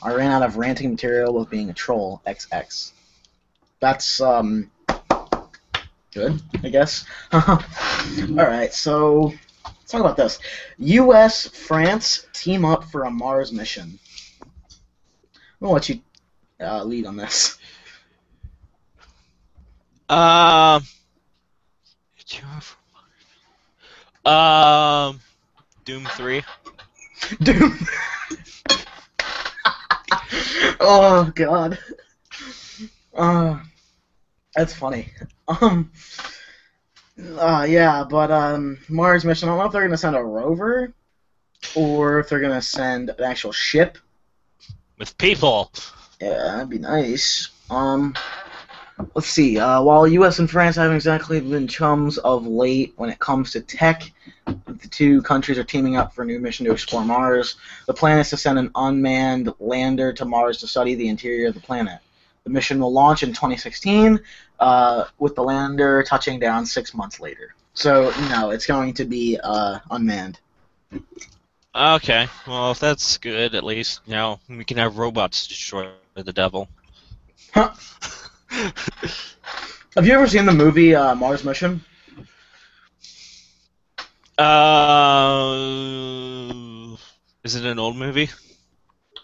[0.01, 2.21] I ran out of ranting material with being a troll.
[2.25, 2.91] XX.
[3.79, 4.71] That's um
[6.11, 7.05] good, I guess.
[7.31, 7.59] All
[8.27, 9.33] right, so
[9.89, 10.37] let's talk about this.
[10.77, 11.47] U.S.
[11.47, 13.97] France team up for a Mars mission.
[14.43, 14.47] I'm
[15.61, 16.01] gonna let you
[16.59, 17.57] uh, lead on this.
[20.07, 20.83] Um.
[24.25, 25.19] Um.
[25.85, 26.43] Doom three.
[27.41, 27.79] Doom.
[30.79, 31.79] oh God.
[33.15, 33.59] Uh,
[34.55, 35.09] that's funny.
[35.47, 35.91] Um.
[37.37, 39.49] Uh, yeah, but um, Mars mission.
[39.49, 40.93] I don't know if they're gonna send a rover,
[41.75, 43.97] or if they're gonna send an actual ship.
[44.97, 45.71] with people.
[46.21, 47.49] Yeah, that'd be nice.
[47.69, 48.15] Um,
[49.15, 49.57] let's see.
[49.59, 50.39] Uh, while U.S.
[50.39, 54.11] and France haven't exactly been chums of late when it comes to tech,
[54.45, 57.55] the two countries are teaming up for a new mission to explore Mars.
[57.87, 61.53] The plan is to send an unmanned lander to Mars to study the interior of
[61.53, 61.99] the planet.
[62.43, 64.19] The mission will launch in 2016,
[64.59, 67.55] uh, with the lander touching down six months later.
[67.73, 70.39] So, no, it's going to be uh, unmanned.
[71.75, 76.33] Okay, well if that's good, at least you know we can have robots destroy the
[76.33, 76.67] devil.
[77.53, 77.71] Huh.
[79.95, 81.81] Have you ever seen the movie uh, Mars Mission?
[84.37, 85.53] Uh,
[87.43, 88.29] is it an old movie?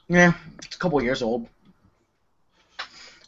[0.08, 1.48] Yeah, it's a couple years old.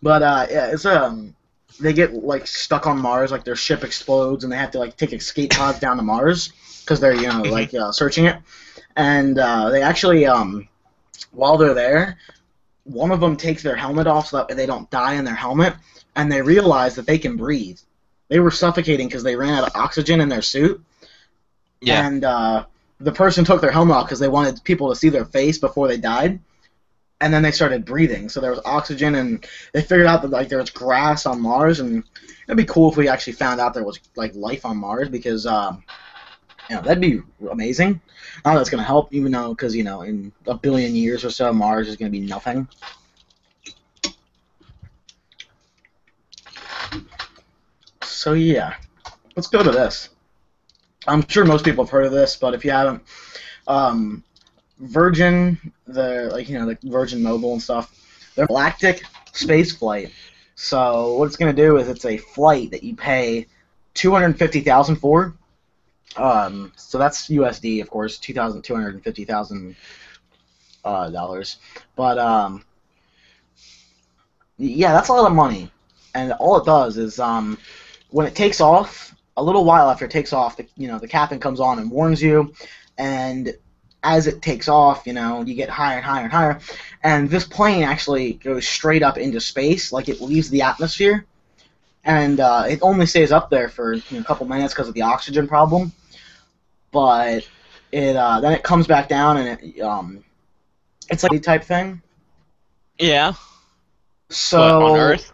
[0.02, 1.36] But uh, yeah, it's um,
[1.80, 4.98] they get like stuck on Mars, like their ship explodes, and they have to like
[4.98, 8.38] take escape pods down to Mars because they're you know like uh, searching it,
[8.96, 10.68] and uh, they actually um,
[11.32, 12.18] while they're there,
[12.84, 15.76] one of them takes their helmet off so that they don't die in their helmet,
[16.16, 17.80] and they realize that they can breathe.
[18.30, 20.84] They were suffocating because they ran out of oxygen in their suit,
[21.82, 22.08] Yeah.
[22.08, 22.66] and uh,
[23.00, 25.88] the person took their helmet off because they wanted people to see their face before
[25.88, 26.40] they died.
[27.20, 30.50] And then they started breathing, so there was oxygen, and they figured out that like
[30.50, 32.04] there was grass on Mars, and
[32.48, 35.48] it'd be cool if we actually found out there was like life on Mars because,
[35.48, 35.84] um,
[36.70, 38.00] you know, that'd be amazing.
[38.46, 41.32] Not that it's gonna help, even though because you know in a billion years or
[41.32, 42.68] so Mars is gonna be nothing.
[48.04, 48.76] So yeah,
[49.36, 50.10] let's go to this.
[51.08, 53.02] I'm sure most people have heard of this, but if you haven't,
[53.68, 54.24] um,
[54.80, 57.94] Virgin, the like you know the Virgin Mobile and stuff,
[58.36, 60.12] they're galactic space flight.
[60.56, 63.48] So what it's gonna do is it's a flight that you pay
[63.94, 65.34] two hundred fifty thousand for.
[66.16, 69.76] Um, so that's USD, of course, two thousand two hundred fifty thousand
[70.86, 71.58] uh, dollars.
[71.96, 72.64] But um,
[74.58, 75.72] yeah, that's a lot of money.
[76.16, 77.58] And all it does is um,
[78.10, 81.08] when it takes off, a little while after it takes off, the you know the
[81.08, 82.54] captain comes on and warns you,
[82.98, 83.54] and
[84.08, 86.60] as it takes off, you know you get higher and higher and higher,
[87.04, 91.26] and this plane actually goes straight up into space, like it leaves the atmosphere,
[92.06, 94.94] and uh, it only stays up there for you know, a couple minutes because of
[94.94, 95.92] the oxygen problem,
[96.92, 97.48] but
[97.92, 100.24] it uh, then it comes back down and it um,
[101.10, 102.02] it's like a type thing.
[102.98, 103.34] Yeah.
[104.30, 105.32] So on Earth?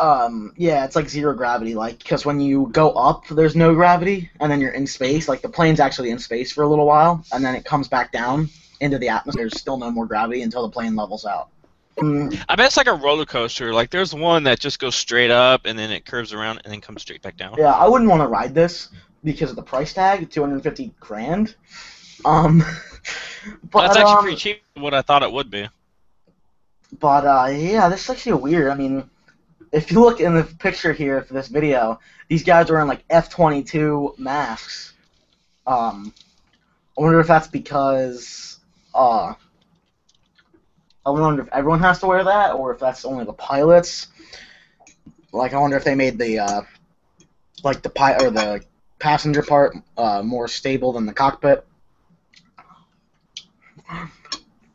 [0.00, 4.30] Um, yeah, it's like zero gravity, like because when you go up, there's no gravity,
[4.40, 5.28] and then you're in space.
[5.28, 8.10] Like the plane's actually in space for a little while, and then it comes back
[8.10, 8.48] down
[8.80, 9.44] into the atmosphere.
[9.44, 11.50] There's still no more gravity until the plane levels out.
[12.02, 13.74] I bet it's like a roller coaster.
[13.74, 16.80] Like there's one that just goes straight up and then it curves around and then
[16.80, 17.56] comes straight back down.
[17.58, 18.88] yeah, I wouldn't want to ride this
[19.22, 21.54] because of the price tag, 250 grand.
[22.24, 22.58] Um,
[23.70, 24.62] but That's actually um, pretty cheap.
[24.74, 25.68] What I thought it would be.
[26.98, 28.70] But uh, yeah, this is actually weird.
[28.70, 29.08] I mean,
[29.72, 33.04] if you look in the picture here for this video, these guys are in like
[33.10, 34.94] F-22 masks.
[35.66, 36.12] Um,
[36.98, 38.58] I wonder if that's because
[38.94, 39.34] uh,
[41.06, 44.08] I wonder if everyone has to wear that, or if that's only the pilots.
[45.32, 46.62] Like, I wonder if they made the uh,
[47.62, 48.64] like the pi- or the
[48.98, 51.64] passenger part uh, more stable than the cockpit.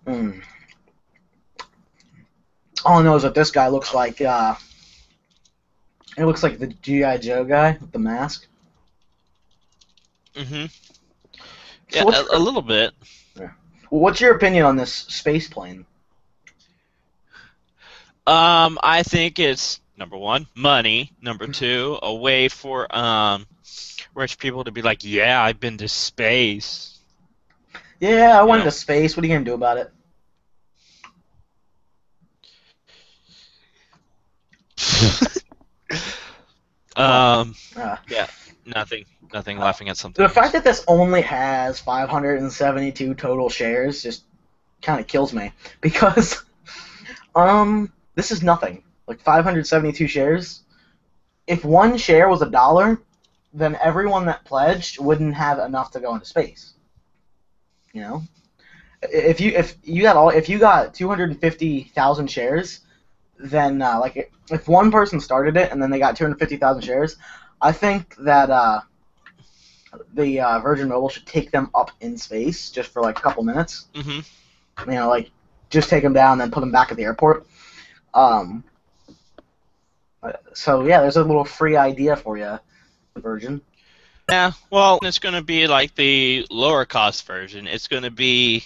[0.07, 0.39] Hmm.
[2.85, 4.55] All I know is that this guy looks like uh,
[6.17, 8.47] it looks like the GI Joe guy with the mask.
[10.35, 10.65] Mm-hmm.
[11.89, 12.93] So Yeah, a, a little bit.
[13.37, 13.51] Yeah.
[13.89, 15.85] what's your opinion on this space plane?
[18.27, 21.11] Um, I think it's number one, money.
[21.21, 23.45] Number two, a way for um
[24.15, 26.99] rich people to be like, yeah, I've been to space.
[27.99, 28.65] Yeah, I went Yeah.
[28.65, 29.15] into space.
[29.15, 29.91] What are you gonna do about it?
[36.97, 37.97] um, Uh,
[38.65, 39.57] nothing, nothing.
[39.57, 40.23] Laughing at something.
[40.23, 44.23] the fact that this only has 572 total shares just
[44.81, 46.43] kind of kills me because
[47.35, 48.83] um this is nothing.
[49.07, 50.61] Like 572 shares.
[51.47, 52.99] If one share was a dollar,
[53.53, 56.73] then everyone that pledged wouldn't have enough to go into space.
[57.93, 58.23] You know,
[59.01, 62.81] if you if you got all if you got 250,000 shares,
[63.39, 67.17] then uh, like if one person started it and then they got 250,000 shares,
[67.61, 68.81] I think that uh,
[70.13, 73.43] the uh, Virgin Mobile should take them up in space just for like a couple
[73.43, 73.87] minutes.
[73.95, 74.19] hmm
[74.85, 75.31] You know, like
[75.69, 77.47] just take them down and then put them back at the airport.
[78.13, 78.63] Um,
[80.53, 82.59] so yeah, there's a little free idea for you,
[83.15, 83.61] Virgin.
[84.29, 84.53] Yeah.
[84.71, 87.67] Well, it's gonna be like the lower cost version.
[87.67, 88.63] It's gonna be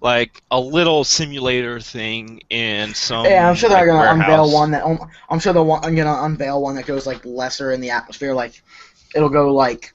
[0.00, 3.24] like a little simulator thing in some.
[3.26, 6.22] yeah, I'm sure they're like, gonna unveil one that um, I'm sure they're one- gonna
[6.22, 8.34] unveil one that goes like lesser in the atmosphere.
[8.34, 8.62] Like
[9.14, 9.94] it'll go like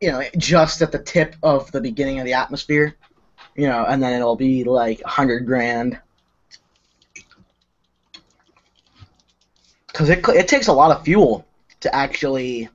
[0.00, 2.96] you know just at the tip of the beginning of the atmosphere.
[3.56, 5.98] You know, and then it'll be like a hundred grand.
[9.88, 11.44] Because it it takes a lot of fuel
[11.80, 12.68] to actually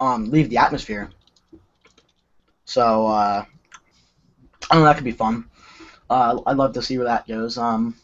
[0.00, 1.10] um leave the atmosphere.
[2.64, 3.44] So uh,
[4.70, 4.88] I don't know.
[4.88, 5.44] That could be fun.
[6.10, 7.58] Uh, I'd love to see where that goes.
[7.58, 7.94] Um,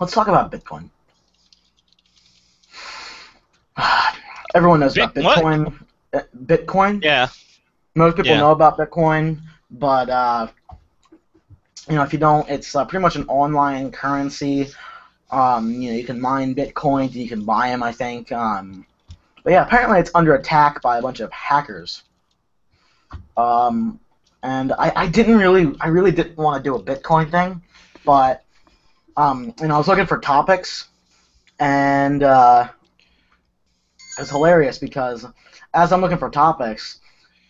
[0.00, 0.88] let's talk about Bitcoin.
[4.54, 5.38] Everyone knows about Bit- what?
[5.38, 5.74] Bitcoin.
[6.12, 7.02] Uh, Bitcoin.
[7.04, 7.28] Yeah.
[7.94, 8.38] Most people Yeah.
[8.38, 10.48] know about Bitcoin, but uh,
[11.88, 14.68] you know if you don't, it's uh, pretty much an online currency.
[15.30, 17.82] Um, you know you can mine Bitcoin, you can buy them.
[17.82, 18.30] I think.
[18.32, 18.86] Um,
[19.42, 22.02] but yeah, apparently it's under attack by a bunch of hackers.
[23.36, 23.98] Um,
[24.42, 27.60] and I, I didn't really, I really didn't want to do a Bitcoin thing,
[28.04, 28.42] but
[29.16, 30.86] um, know I was looking for topics,
[31.58, 32.68] and uh,
[34.16, 35.26] it was hilarious because
[35.74, 37.00] as I'm looking for topics,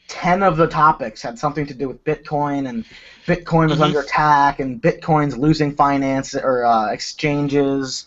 [0.08, 2.84] ten of the topics had something to do with Bitcoin, and
[3.26, 3.84] Bitcoin was Mhm.
[3.84, 8.06] under attack, and Bitcoin's losing finance or uh, exchanges.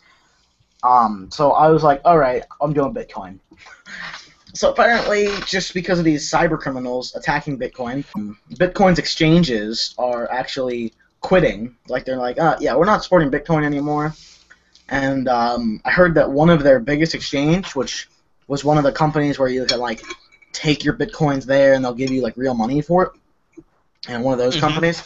[0.83, 3.39] Um, so I was like, all right, I'm doing Bitcoin.
[4.53, 10.93] So apparently, just because of these cyber criminals attacking Bitcoin, um, Bitcoin's exchanges are actually
[11.21, 11.75] quitting.
[11.87, 14.13] Like they're like, uh, yeah, we're not supporting Bitcoin anymore.
[14.89, 18.09] And um, I heard that one of their biggest exchange, which
[18.47, 20.03] was one of the companies where you can like
[20.51, 23.11] take your bitcoins there and they'll give you like real money for it,
[24.07, 24.59] and one of those Mhm.
[24.59, 25.01] companies.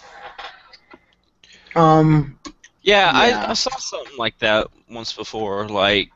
[1.75, 2.37] Um,
[2.81, 3.45] Yeah, Yeah.
[3.47, 5.67] I, I saw something like that once before.
[5.69, 6.11] Like,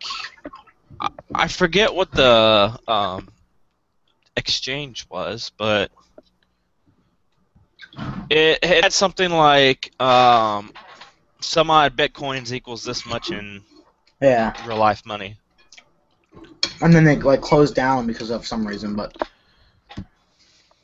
[1.42, 3.28] I, forget what the um,
[4.38, 5.90] exchange was, but
[8.30, 10.72] it, it had something like um,
[11.40, 13.64] some odd bitcoins equals this much in
[14.22, 15.38] yeah, real life money.
[16.82, 19.18] and then they like closed down because of some reason, but.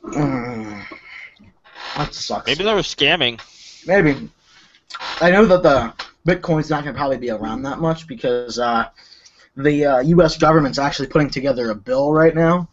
[0.02, 0.84] Mm,
[1.96, 2.46] that sucks.
[2.48, 3.40] Maybe they were scamming.
[3.86, 4.28] Maybe.
[5.20, 5.94] I know that the
[6.26, 8.88] Bitcoin's not going to probably be around that much because uh,
[9.58, 10.38] the uh, U.S.
[10.38, 12.68] government's actually putting together a bill right now,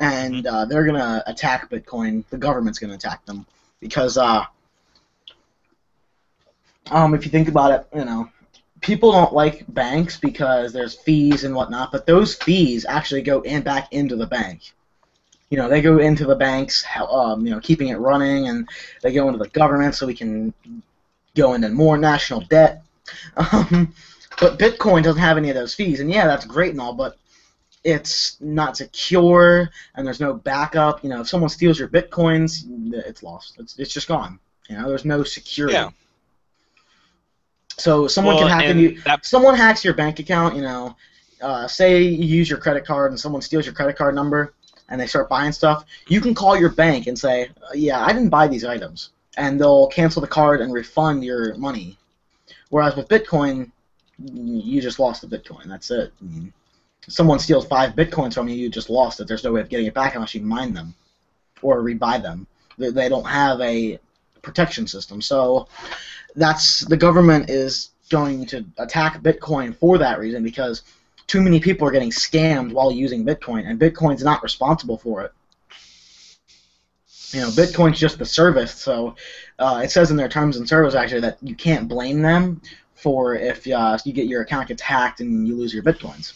[0.00, 2.24] and uh, they're to attack Bitcoin.
[2.30, 3.46] The government's to attack them
[3.80, 4.44] because, uh,
[6.90, 8.28] um, if you think about it, you know,
[8.80, 13.62] people don't like banks because there's fees and whatnot, but those fees actually go in
[13.62, 14.72] back into the bank.
[15.50, 18.68] You know, they go into the banks, um, you know, keeping it running, and
[19.02, 20.52] they go into the government so we can
[21.36, 22.82] go into more national debt.
[23.36, 23.92] Um,
[24.40, 27.16] but Bitcoin doesn't have any of those fees, and yeah, that's great and all, but
[27.84, 31.02] it's not secure, and there's no backup.
[31.04, 33.56] You know, if someone steals your bitcoins, it's lost.
[33.58, 34.38] It's it's just gone.
[34.68, 35.74] You know, there's no security.
[35.74, 35.90] Yeah.
[37.76, 40.56] So someone Well, can hack into that- someone hacks your bank account.
[40.56, 40.96] You know,
[41.42, 44.54] uh, say you use your credit card and someone steals your credit card number
[44.88, 45.84] and they start buying stuff.
[46.08, 49.60] You can call your bank and say, "Uh, "Yeah, I didn't buy these items," and
[49.60, 51.98] they'll cancel the card and refund your money.
[52.70, 53.70] Whereas with Bitcoin,
[54.18, 55.66] you just lost the Bitcoin.
[55.66, 56.12] That's it.
[57.06, 59.28] If someone steals five Bitcoins from you, you just lost it.
[59.28, 60.94] There's no way of getting it back unless you mine them
[61.62, 62.46] or rebuy them.
[62.78, 63.98] They, they don't have a
[64.42, 65.20] protection system.
[65.20, 65.68] So
[66.36, 70.82] that's the government is going to attack Bitcoin for that reason because
[71.26, 75.32] too many people are getting scammed while using Bitcoin, and Bitcoin's not responsible for it.
[77.30, 79.16] You know, Bitcoin's just the service, so
[79.58, 82.60] uh, it says in their terms and service actually that you can't blame them
[82.94, 86.32] for if uh, you get your account gets hacked and you lose your bitcoins.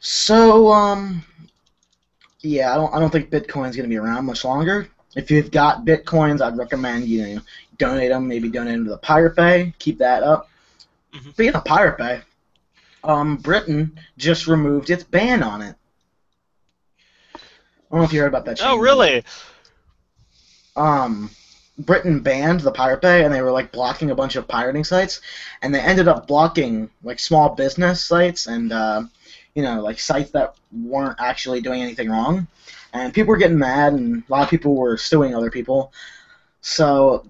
[0.00, 1.22] So, um,
[2.40, 4.88] yeah, I don't, I don't think Bitcoin's going to be around much longer.
[5.14, 7.40] If you've got bitcoins, I'd recommend you know,
[7.78, 8.26] donate them.
[8.28, 9.74] Maybe donate them to the Pirate Bay.
[9.78, 10.48] Keep that up.
[11.12, 11.32] Mhm.
[11.32, 12.22] Speaking of Pirate Bay,
[13.02, 15.74] um, Britain just removed its ban on it.
[17.34, 17.38] I
[17.90, 18.60] don't know if you heard about that.
[18.62, 19.24] Oh, really?
[20.76, 21.30] um,
[21.80, 25.20] Britain banned the Pirate Bay, and they were like blocking a bunch of pirating sites,
[25.62, 29.02] and they ended up blocking like small business sites and uh,
[29.54, 32.46] you know like sites that weren't actually doing anything wrong,
[32.92, 35.92] and people were getting mad, and a lot of people were suing other people.
[36.60, 37.26] So,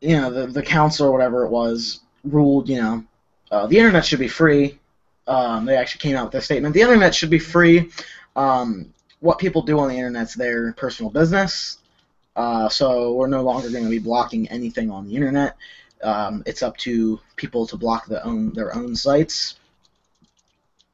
[0.00, 3.04] you know, the the council or whatever it was ruled, you know,
[3.50, 4.78] uh, the internet should be free.
[5.26, 7.90] Um, they actually came out with this statement: the internet should be free.
[8.36, 11.79] Um, what people do on the internet's their personal business.
[12.40, 15.56] Uh, so we're no longer going to be blocking anything on the internet.
[16.02, 19.58] Um, it's up to people to block their own their own sites.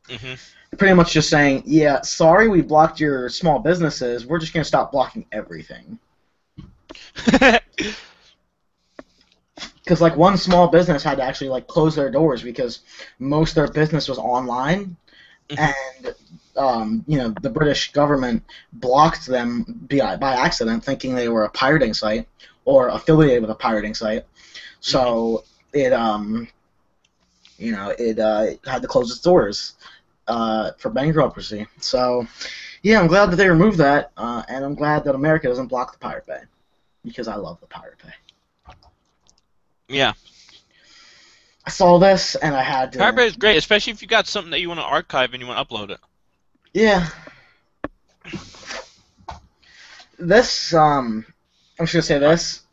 [0.08, 0.34] hmm
[0.78, 4.26] Pretty much just saying, yeah, sorry, we blocked your small businesses.
[4.26, 5.98] We're just going to stop blocking everything.
[9.84, 12.80] Because like one small business had to actually like close their doors because
[13.18, 14.96] most of their business was online,
[15.48, 15.74] Mhm.
[16.04, 16.14] and
[16.56, 18.42] um, you know the British government
[18.72, 22.26] blocked them by, by accident, thinking they were a pirating site
[22.64, 24.24] or affiliated with a pirating site.
[24.80, 26.48] So it um,
[27.58, 29.74] you know it, uh, it had to close its doors
[30.28, 31.66] uh, for bankruptcy.
[31.80, 32.26] So
[32.82, 35.92] yeah, I'm glad that they removed that, uh, and I'm glad that America doesn't block
[35.92, 36.40] the Pirate Bay
[37.04, 38.74] because I love the Pirate Bay.
[39.88, 40.12] yeah.
[41.66, 42.98] I saw this and I had to.
[42.98, 45.42] Pirate Bay is great, especially if you got something that you want to archive and
[45.42, 45.98] you want to upload it.
[46.76, 47.08] Yeah.
[50.18, 51.24] This um,
[51.80, 52.64] I'm just gonna say this.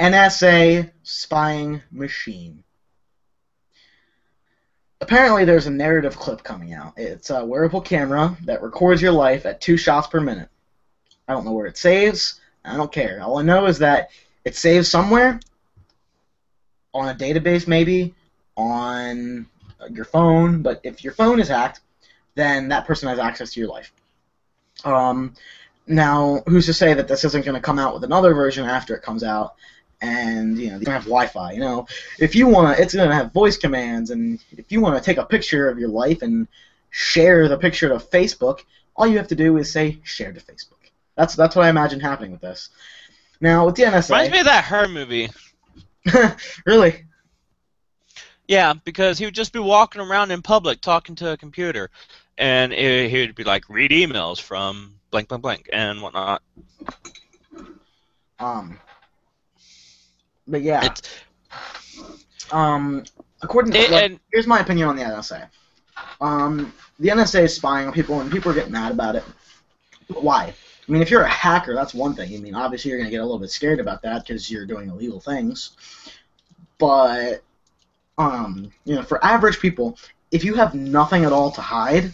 [0.00, 2.64] NSA spying machine.
[5.00, 6.94] Apparently, there's a narrative clip coming out.
[6.96, 10.48] It's a wearable camera that records your life at two shots per minute.
[11.28, 12.40] I don't know where it saves.
[12.64, 13.22] I don't care.
[13.22, 14.10] All I know is that
[14.44, 15.38] it saves somewhere
[16.92, 18.16] on a database, maybe
[18.56, 19.46] on
[19.92, 20.60] your phone.
[20.62, 21.82] But if your phone is hacked,
[22.34, 23.92] then that person has access to your life.
[24.84, 25.34] Um,
[25.86, 28.94] now, who's to say that this isn't going to come out with another version after
[28.94, 29.54] it comes out?
[30.00, 31.54] And you know, you're gonna have Wi-Fi.
[31.54, 31.88] You know,
[32.20, 35.68] if you wanna, it's gonna have voice commands, and if you wanna take a picture
[35.68, 36.46] of your life and
[36.90, 38.60] share the picture to Facebook,
[38.94, 40.92] all you have to do is say share to Facebook.
[41.16, 42.68] That's that's what I imagine happening with this.
[43.40, 45.30] Now with the Reminds me of that Her movie.
[46.64, 47.04] really,
[48.48, 51.90] Yeah, because he would just be walking around in public talking to a computer,
[52.38, 56.42] and he he would be like, read emails from blank, blank, blank, and whatnot.
[58.40, 58.78] um,
[60.46, 61.02] but yeah, It's,
[62.50, 63.04] um,
[63.42, 65.48] according to it, and here's my opinion on the NSA.
[66.20, 69.24] Um, the NSA is spying on people, and people are getting mad about it.
[70.08, 70.54] Why?
[70.88, 72.34] I mean, if you're a hacker, that's one thing.
[72.34, 74.64] I mean, obviously you're going to get a little bit scared about that because you're
[74.64, 75.72] doing illegal things.
[76.78, 77.42] But,
[78.18, 79.96] um, you know, for average people,
[80.30, 82.12] if you have nothing at all to hide,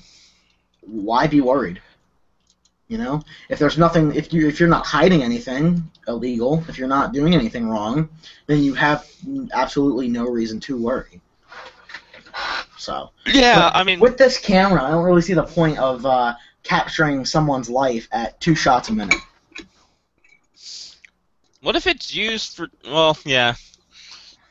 [0.82, 1.80] why be worried?
[2.88, 6.86] You know, if there's nothing, if you if you're not hiding anything illegal, if you're
[6.86, 8.11] not doing anything wrong,
[8.46, 9.11] then you have
[9.55, 11.20] absolutely no reason to worry.
[12.76, 13.11] So.
[13.26, 16.34] yeah, But I mean, With this camera, I don't really see the point of uh,
[16.62, 19.16] capturing someone's life at two shots a minute.
[21.62, 22.68] what if it's used for?
[22.84, 23.55] Well, yeah.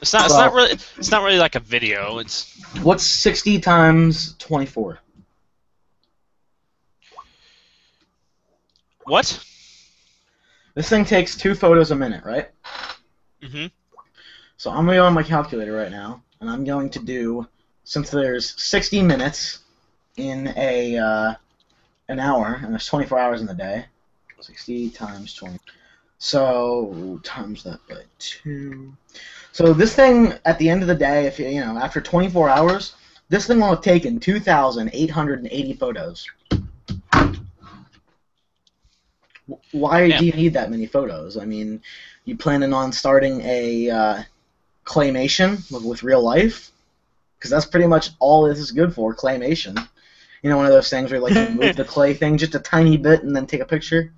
[0.03, 0.25] It's not.
[0.25, 0.71] It's not really.
[0.71, 2.17] It's not really like a video.
[2.17, 4.99] It's What's 60 times 24?
[9.05, 9.45] what?
[10.75, 12.49] This thing takes two photos a minute, right?
[13.41, 13.67] hmm
[14.57, 17.47] So I'm gonna go on my calculator right now, and I'm going to do
[17.85, 19.59] since there's 60 minutes
[20.17, 21.33] in a uh,
[22.09, 23.85] an hour, and there's 24 hours in the day.
[24.41, 25.57] 60 times 20.
[26.23, 28.93] So times that by two.
[29.51, 32.47] So this thing, at the end of the day, if you you know, after 24
[32.47, 32.93] hours,
[33.27, 36.25] this thing will have taken 2,880 photos.
[39.71, 40.17] Why Yeah.
[40.17, 41.35] do you need that many photos?
[41.35, 41.81] I mean,
[42.23, 44.21] you planning on starting a uh,
[44.85, 46.71] claymation with, with real life?
[47.37, 49.77] Because that's pretty much all this is good for, claymation.
[50.41, 52.59] You know, one of those things where like you move the clay thing just a
[52.59, 54.09] tiny bit and then take a picture,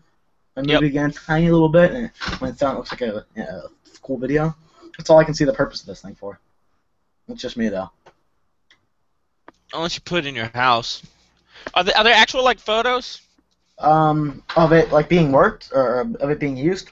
[0.56, 0.84] and move Yep.
[0.84, 3.64] it again a tiny little bit, and when it's done, it looks like a, a
[4.02, 4.56] cool video.
[4.98, 6.40] That's all I can see the purpose of this thing for.
[7.28, 7.90] It's just me though.
[9.74, 11.02] Unless you put it in your house.
[11.74, 13.22] Are there, are there actual like photos?
[13.80, 16.92] Um, of it like being worked or of it being used.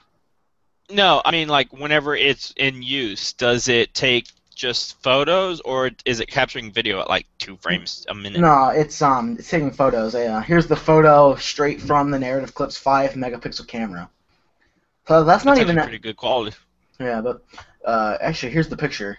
[0.89, 6.19] No, I mean like whenever it's in use, does it take just photos or is
[6.19, 8.39] it capturing video at like two frames a minute?
[8.39, 10.13] No, it's um, it's taking photos.
[10.13, 14.09] Yeah, here's the photo straight from the Narrative Clips five megapixel camera.
[15.07, 15.83] So that's not even that.
[15.83, 16.55] pretty good quality.
[16.99, 17.43] Yeah, but
[17.83, 19.17] uh, actually, here's the picture.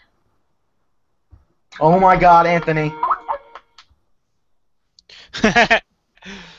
[1.81, 2.95] Oh my God, Anthony!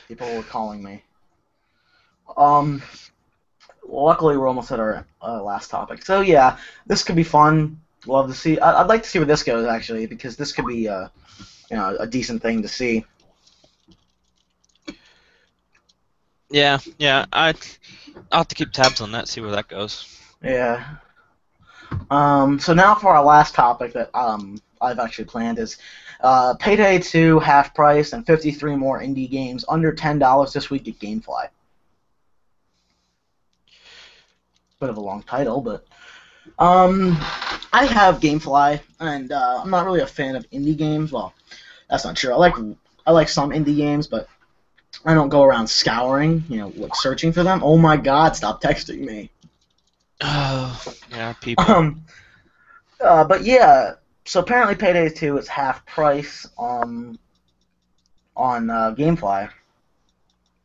[0.08, 1.02] People were calling me.
[2.36, 2.82] Um,
[3.88, 6.04] luckily we're almost at our uh, last topic.
[6.04, 7.80] So yeah, this could be fun.
[8.06, 8.58] Love to see.
[8.58, 11.08] I- I'd like to see where this goes actually, because this could be uh,
[11.70, 13.04] you know, a decent thing to see.
[16.50, 17.26] yeah, yeah.
[17.32, 17.54] I
[18.32, 20.18] I'll have to keep tabs on that, see where that goes.
[20.42, 20.96] Yeah.
[22.10, 25.78] Um, so now for our last topic that um, I've actually planned is
[26.20, 30.98] uh, Payday 2 half price and 53 more indie games under $10 this week at
[30.98, 31.48] GameFly.
[34.80, 35.86] Bit of a long title, but
[36.58, 37.16] um,
[37.72, 41.12] I have GameFly, and uh, I'm not really a fan of indie games.
[41.12, 41.34] Well,
[41.90, 42.32] that's not true.
[42.32, 42.54] I like
[43.06, 44.28] I like some indie games, but
[45.04, 47.62] I don't go around scouring, you know, like searching for them.
[47.62, 48.34] Oh my God!
[48.36, 49.30] Stop texting me.
[50.20, 51.64] Oh, yeah, people.
[51.70, 52.04] Um,
[53.00, 53.94] uh, but yeah,
[54.24, 57.18] so apparently Payday 2 is half price um,
[58.36, 59.50] on uh, GameFly.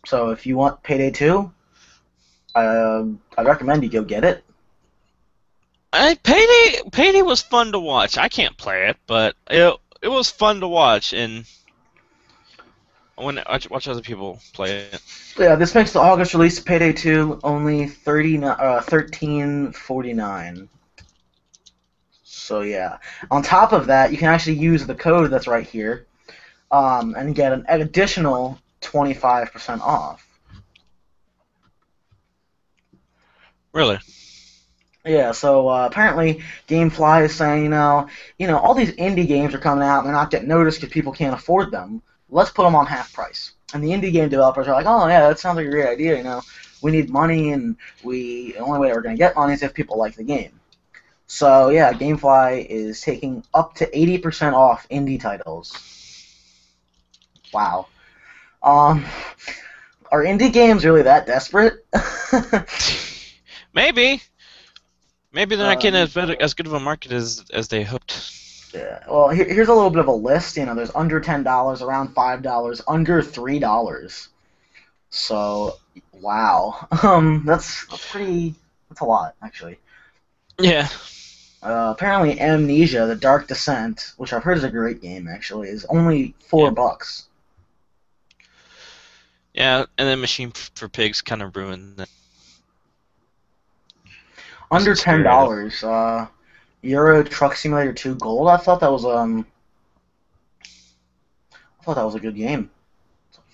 [0.06, 1.52] So if you want Payday 2,
[2.56, 3.04] uh,
[3.38, 4.44] I recommend you go get it.
[5.94, 8.18] I Payday Payday was fun to watch.
[8.18, 11.46] I can't play it, but it it was fun to watch and
[13.16, 15.02] when I watch, watch other people play it.
[15.38, 20.68] Yeah, this makes the August release of Payday 2 only 30, uh, 13.49.
[22.24, 22.98] So yeah.
[23.30, 26.08] On top of that, you can actually use the code that's right here
[26.72, 30.28] um, and get an additional 25% off.
[33.74, 34.00] Really?
[35.06, 39.54] Yeah, so uh, apparently GameFly is saying, you know, you know, all these indie games
[39.54, 42.04] are coming out and they're not getting noticed because people can't afford them.
[42.30, 43.54] Let's put them on half price.
[43.74, 46.18] And the indie game developers are like, oh yeah, that sounds like a great idea.
[46.18, 46.42] You know,
[46.82, 49.98] we need money, and we the only way we're gonna get money is if people
[49.98, 50.60] like the game.
[51.28, 55.74] So yeah, GameFly is taking up to 80% off indie titles.
[57.54, 57.88] Wow.
[58.62, 59.06] Um,
[60.12, 61.86] are indie games really that desperate?
[63.74, 64.22] Maybe.
[65.34, 67.84] Maybe they're not getting Um, as better, as good of a market as as they
[67.84, 68.38] hoped.
[68.74, 69.04] Yeah.
[69.10, 70.58] Well, here, here's a little bit of a list.
[70.58, 74.30] You know, there's under ten dollars, around five dollars, under three dollars.
[75.10, 75.78] So,
[76.12, 76.88] wow.
[77.04, 78.56] Um, that's, that's pretty.
[78.90, 79.80] That's a lot, actually.
[80.60, 80.88] Yeah.
[81.64, 85.86] Uh, apparently, Amnesia: The Dark Descent, which I've heard is a great game, actually, is
[85.86, 86.74] only four Yeah.
[86.74, 87.28] bucks.
[89.54, 92.10] Yeah, and then Machine for Pigs kind of ruined that.
[94.72, 95.84] Under ten dollars.
[95.84, 96.28] Uh,
[96.82, 98.48] Euro Truck Simulator 2 Gold.
[98.48, 99.46] I thought that was um.
[100.64, 102.72] I thought that was a good game.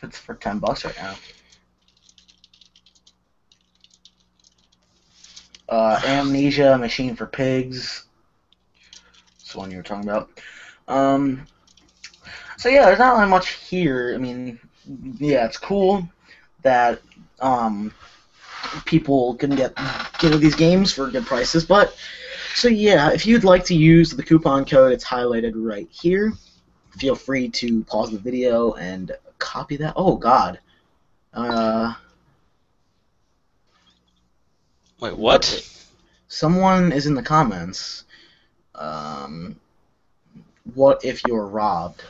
[0.04, 1.16] It's for ten bucks right now.
[5.68, 8.06] Uh, Amnesia, Machine for Pigs.
[9.40, 10.30] That's the one you were talking about.
[10.88, 11.46] Um,
[12.58, 14.14] so yeah, there's not really much here.
[14.14, 14.60] I mean,
[15.20, 16.08] yeah, it's cool
[16.62, 17.02] that
[17.40, 17.94] um,
[18.86, 19.74] people can get
[20.20, 21.66] get these games for good prices.
[21.66, 21.96] But
[22.56, 26.34] so yeah, if you'd like to use the coupon code, it's highlighted right here.
[26.98, 29.94] Feel free to pause the video and copy that.
[29.96, 30.60] Oh God.
[31.34, 31.94] Uh,
[35.00, 35.64] Wait, what?
[36.28, 38.04] Someone is in the comments.
[38.74, 39.60] Um,
[40.74, 42.04] what if you're robbed?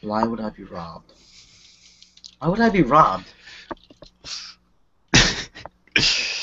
[0.00, 1.12] Why would I be robbed?
[2.38, 3.26] Why would I be robbed?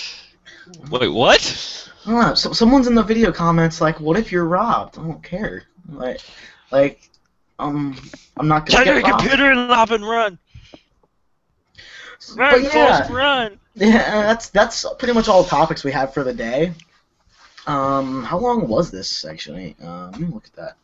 [0.90, 1.90] Wait, what?
[2.06, 2.34] Know.
[2.34, 5.64] So, someone's in the video comments like, "What if you're robbed?" I don't care.
[5.90, 6.22] Like,
[6.72, 7.10] like,
[7.60, 7.96] um,
[8.38, 9.20] I'm not gonna Turn get your robbed.
[9.22, 10.40] computer and hop and run.
[12.36, 13.60] But Run, yeah, Forrest, run.
[13.76, 16.74] yeah, that's that's pretty much all the topics we have for the day.
[17.68, 19.76] Um, how long was this actually?
[19.84, 20.76] Uh, let me look at that.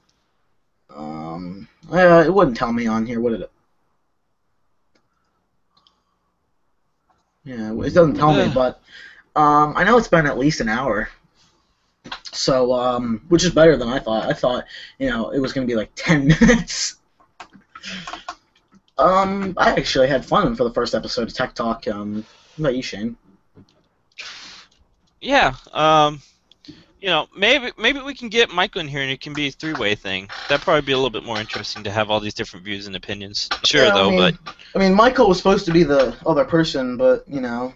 [0.96, 3.20] Um, uh, it wouldn't tell me on here.
[3.20, 3.52] What did it?
[7.44, 8.82] Yeah, it doesn't tell me, but
[9.38, 11.10] um, I know it's been at least an hour.
[12.32, 14.30] So, um, which is better than I thought.
[14.30, 14.66] I thought,
[15.00, 16.96] you know, it was gonna be like ten minutes.
[18.98, 21.88] Um, I actually had fun for the first episode of Tech Talk.
[21.88, 22.26] Um,
[22.56, 23.18] what about you, Shane?
[25.22, 25.56] Yeah.
[25.74, 26.22] Um,
[27.02, 29.52] you know, maybe maybe we can get Michael in here and it can be a
[29.52, 30.30] three-way thing.
[30.48, 32.96] That'd probably be a little bit more interesting to have all these different views and
[32.96, 33.54] opinions.
[33.64, 34.36] Sure, Yeah, I though, mean, but
[34.76, 37.74] I mean, Michael was supposed to be the other person, but you know,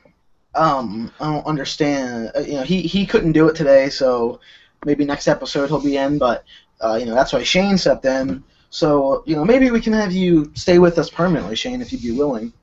[0.55, 2.31] um, I don't understand.
[2.35, 4.39] Uh, You know, he he couldn't do it today, so
[4.83, 6.17] maybe next episode he'll be in.
[6.17, 6.43] But
[6.81, 8.43] uh, you know, that's why Shane stepped in.
[8.69, 12.01] So you know, maybe we can have you stay with us permanently, Shane, if you'd
[12.01, 12.53] be willing.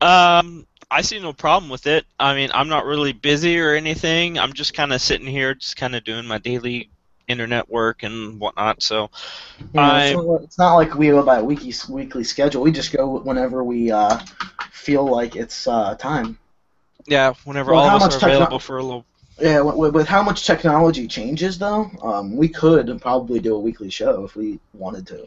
[0.00, 2.06] um, I see no problem with it.
[2.18, 4.38] I mean, I'm not really busy or anything.
[4.38, 6.90] I'm just kind of sitting here, just kind of doing my daily
[7.28, 8.82] internet work and whatnot.
[8.82, 9.10] So,
[9.76, 12.62] I- it's, not, it's not like we go by a weekly weekly schedule.
[12.62, 14.18] We just go whenever we uh,
[14.72, 16.38] feel like it's uh, time.
[17.06, 19.04] Yeah, whenever Well, all how of us much are techno- available for a little.
[19.40, 23.90] Yeah, with, with how much technology changes, though, um, we could probably do a weekly
[23.90, 25.26] show if we wanted to.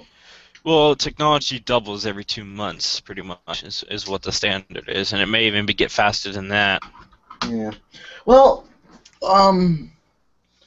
[0.64, 5.22] Well, technology doubles every two months, pretty much, is, is what the standard is, and
[5.22, 6.82] it may even be get faster than that.
[7.50, 7.72] Yeah.
[8.26, 8.66] Well,
[9.28, 9.92] um,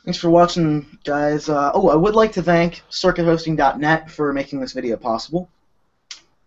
[0.04, 1.48] thanks for watching, guys.
[1.48, 5.48] Uh, oh, I would like to thank CircuitHosting.net for making this video possible.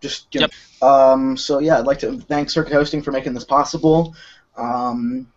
[0.03, 3.45] Just you know, um, so yeah, I'd like to thank Circuit Hosting for making this
[3.45, 4.16] possible.
[4.58, 5.28] Um,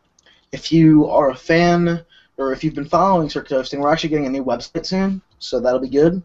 [0.52, 2.04] if you are a fan
[2.36, 5.60] or if you've been following Circuit Hosting, we're actually getting a new website soon, so
[5.60, 6.22] that'll be good.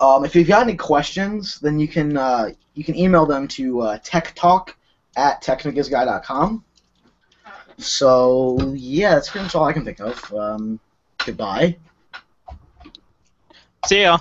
[0.00, 3.82] Um, if you've got any questions, then you can uh, you can email them to
[3.82, 4.70] uh, techtalk
[5.16, 6.64] at technicasguy.com.
[7.78, 10.34] So yeah, that's pretty much all I can think of.
[10.34, 10.80] Um,
[11.24, 11.76] goodbye.
[13.86, 14.18] See ya.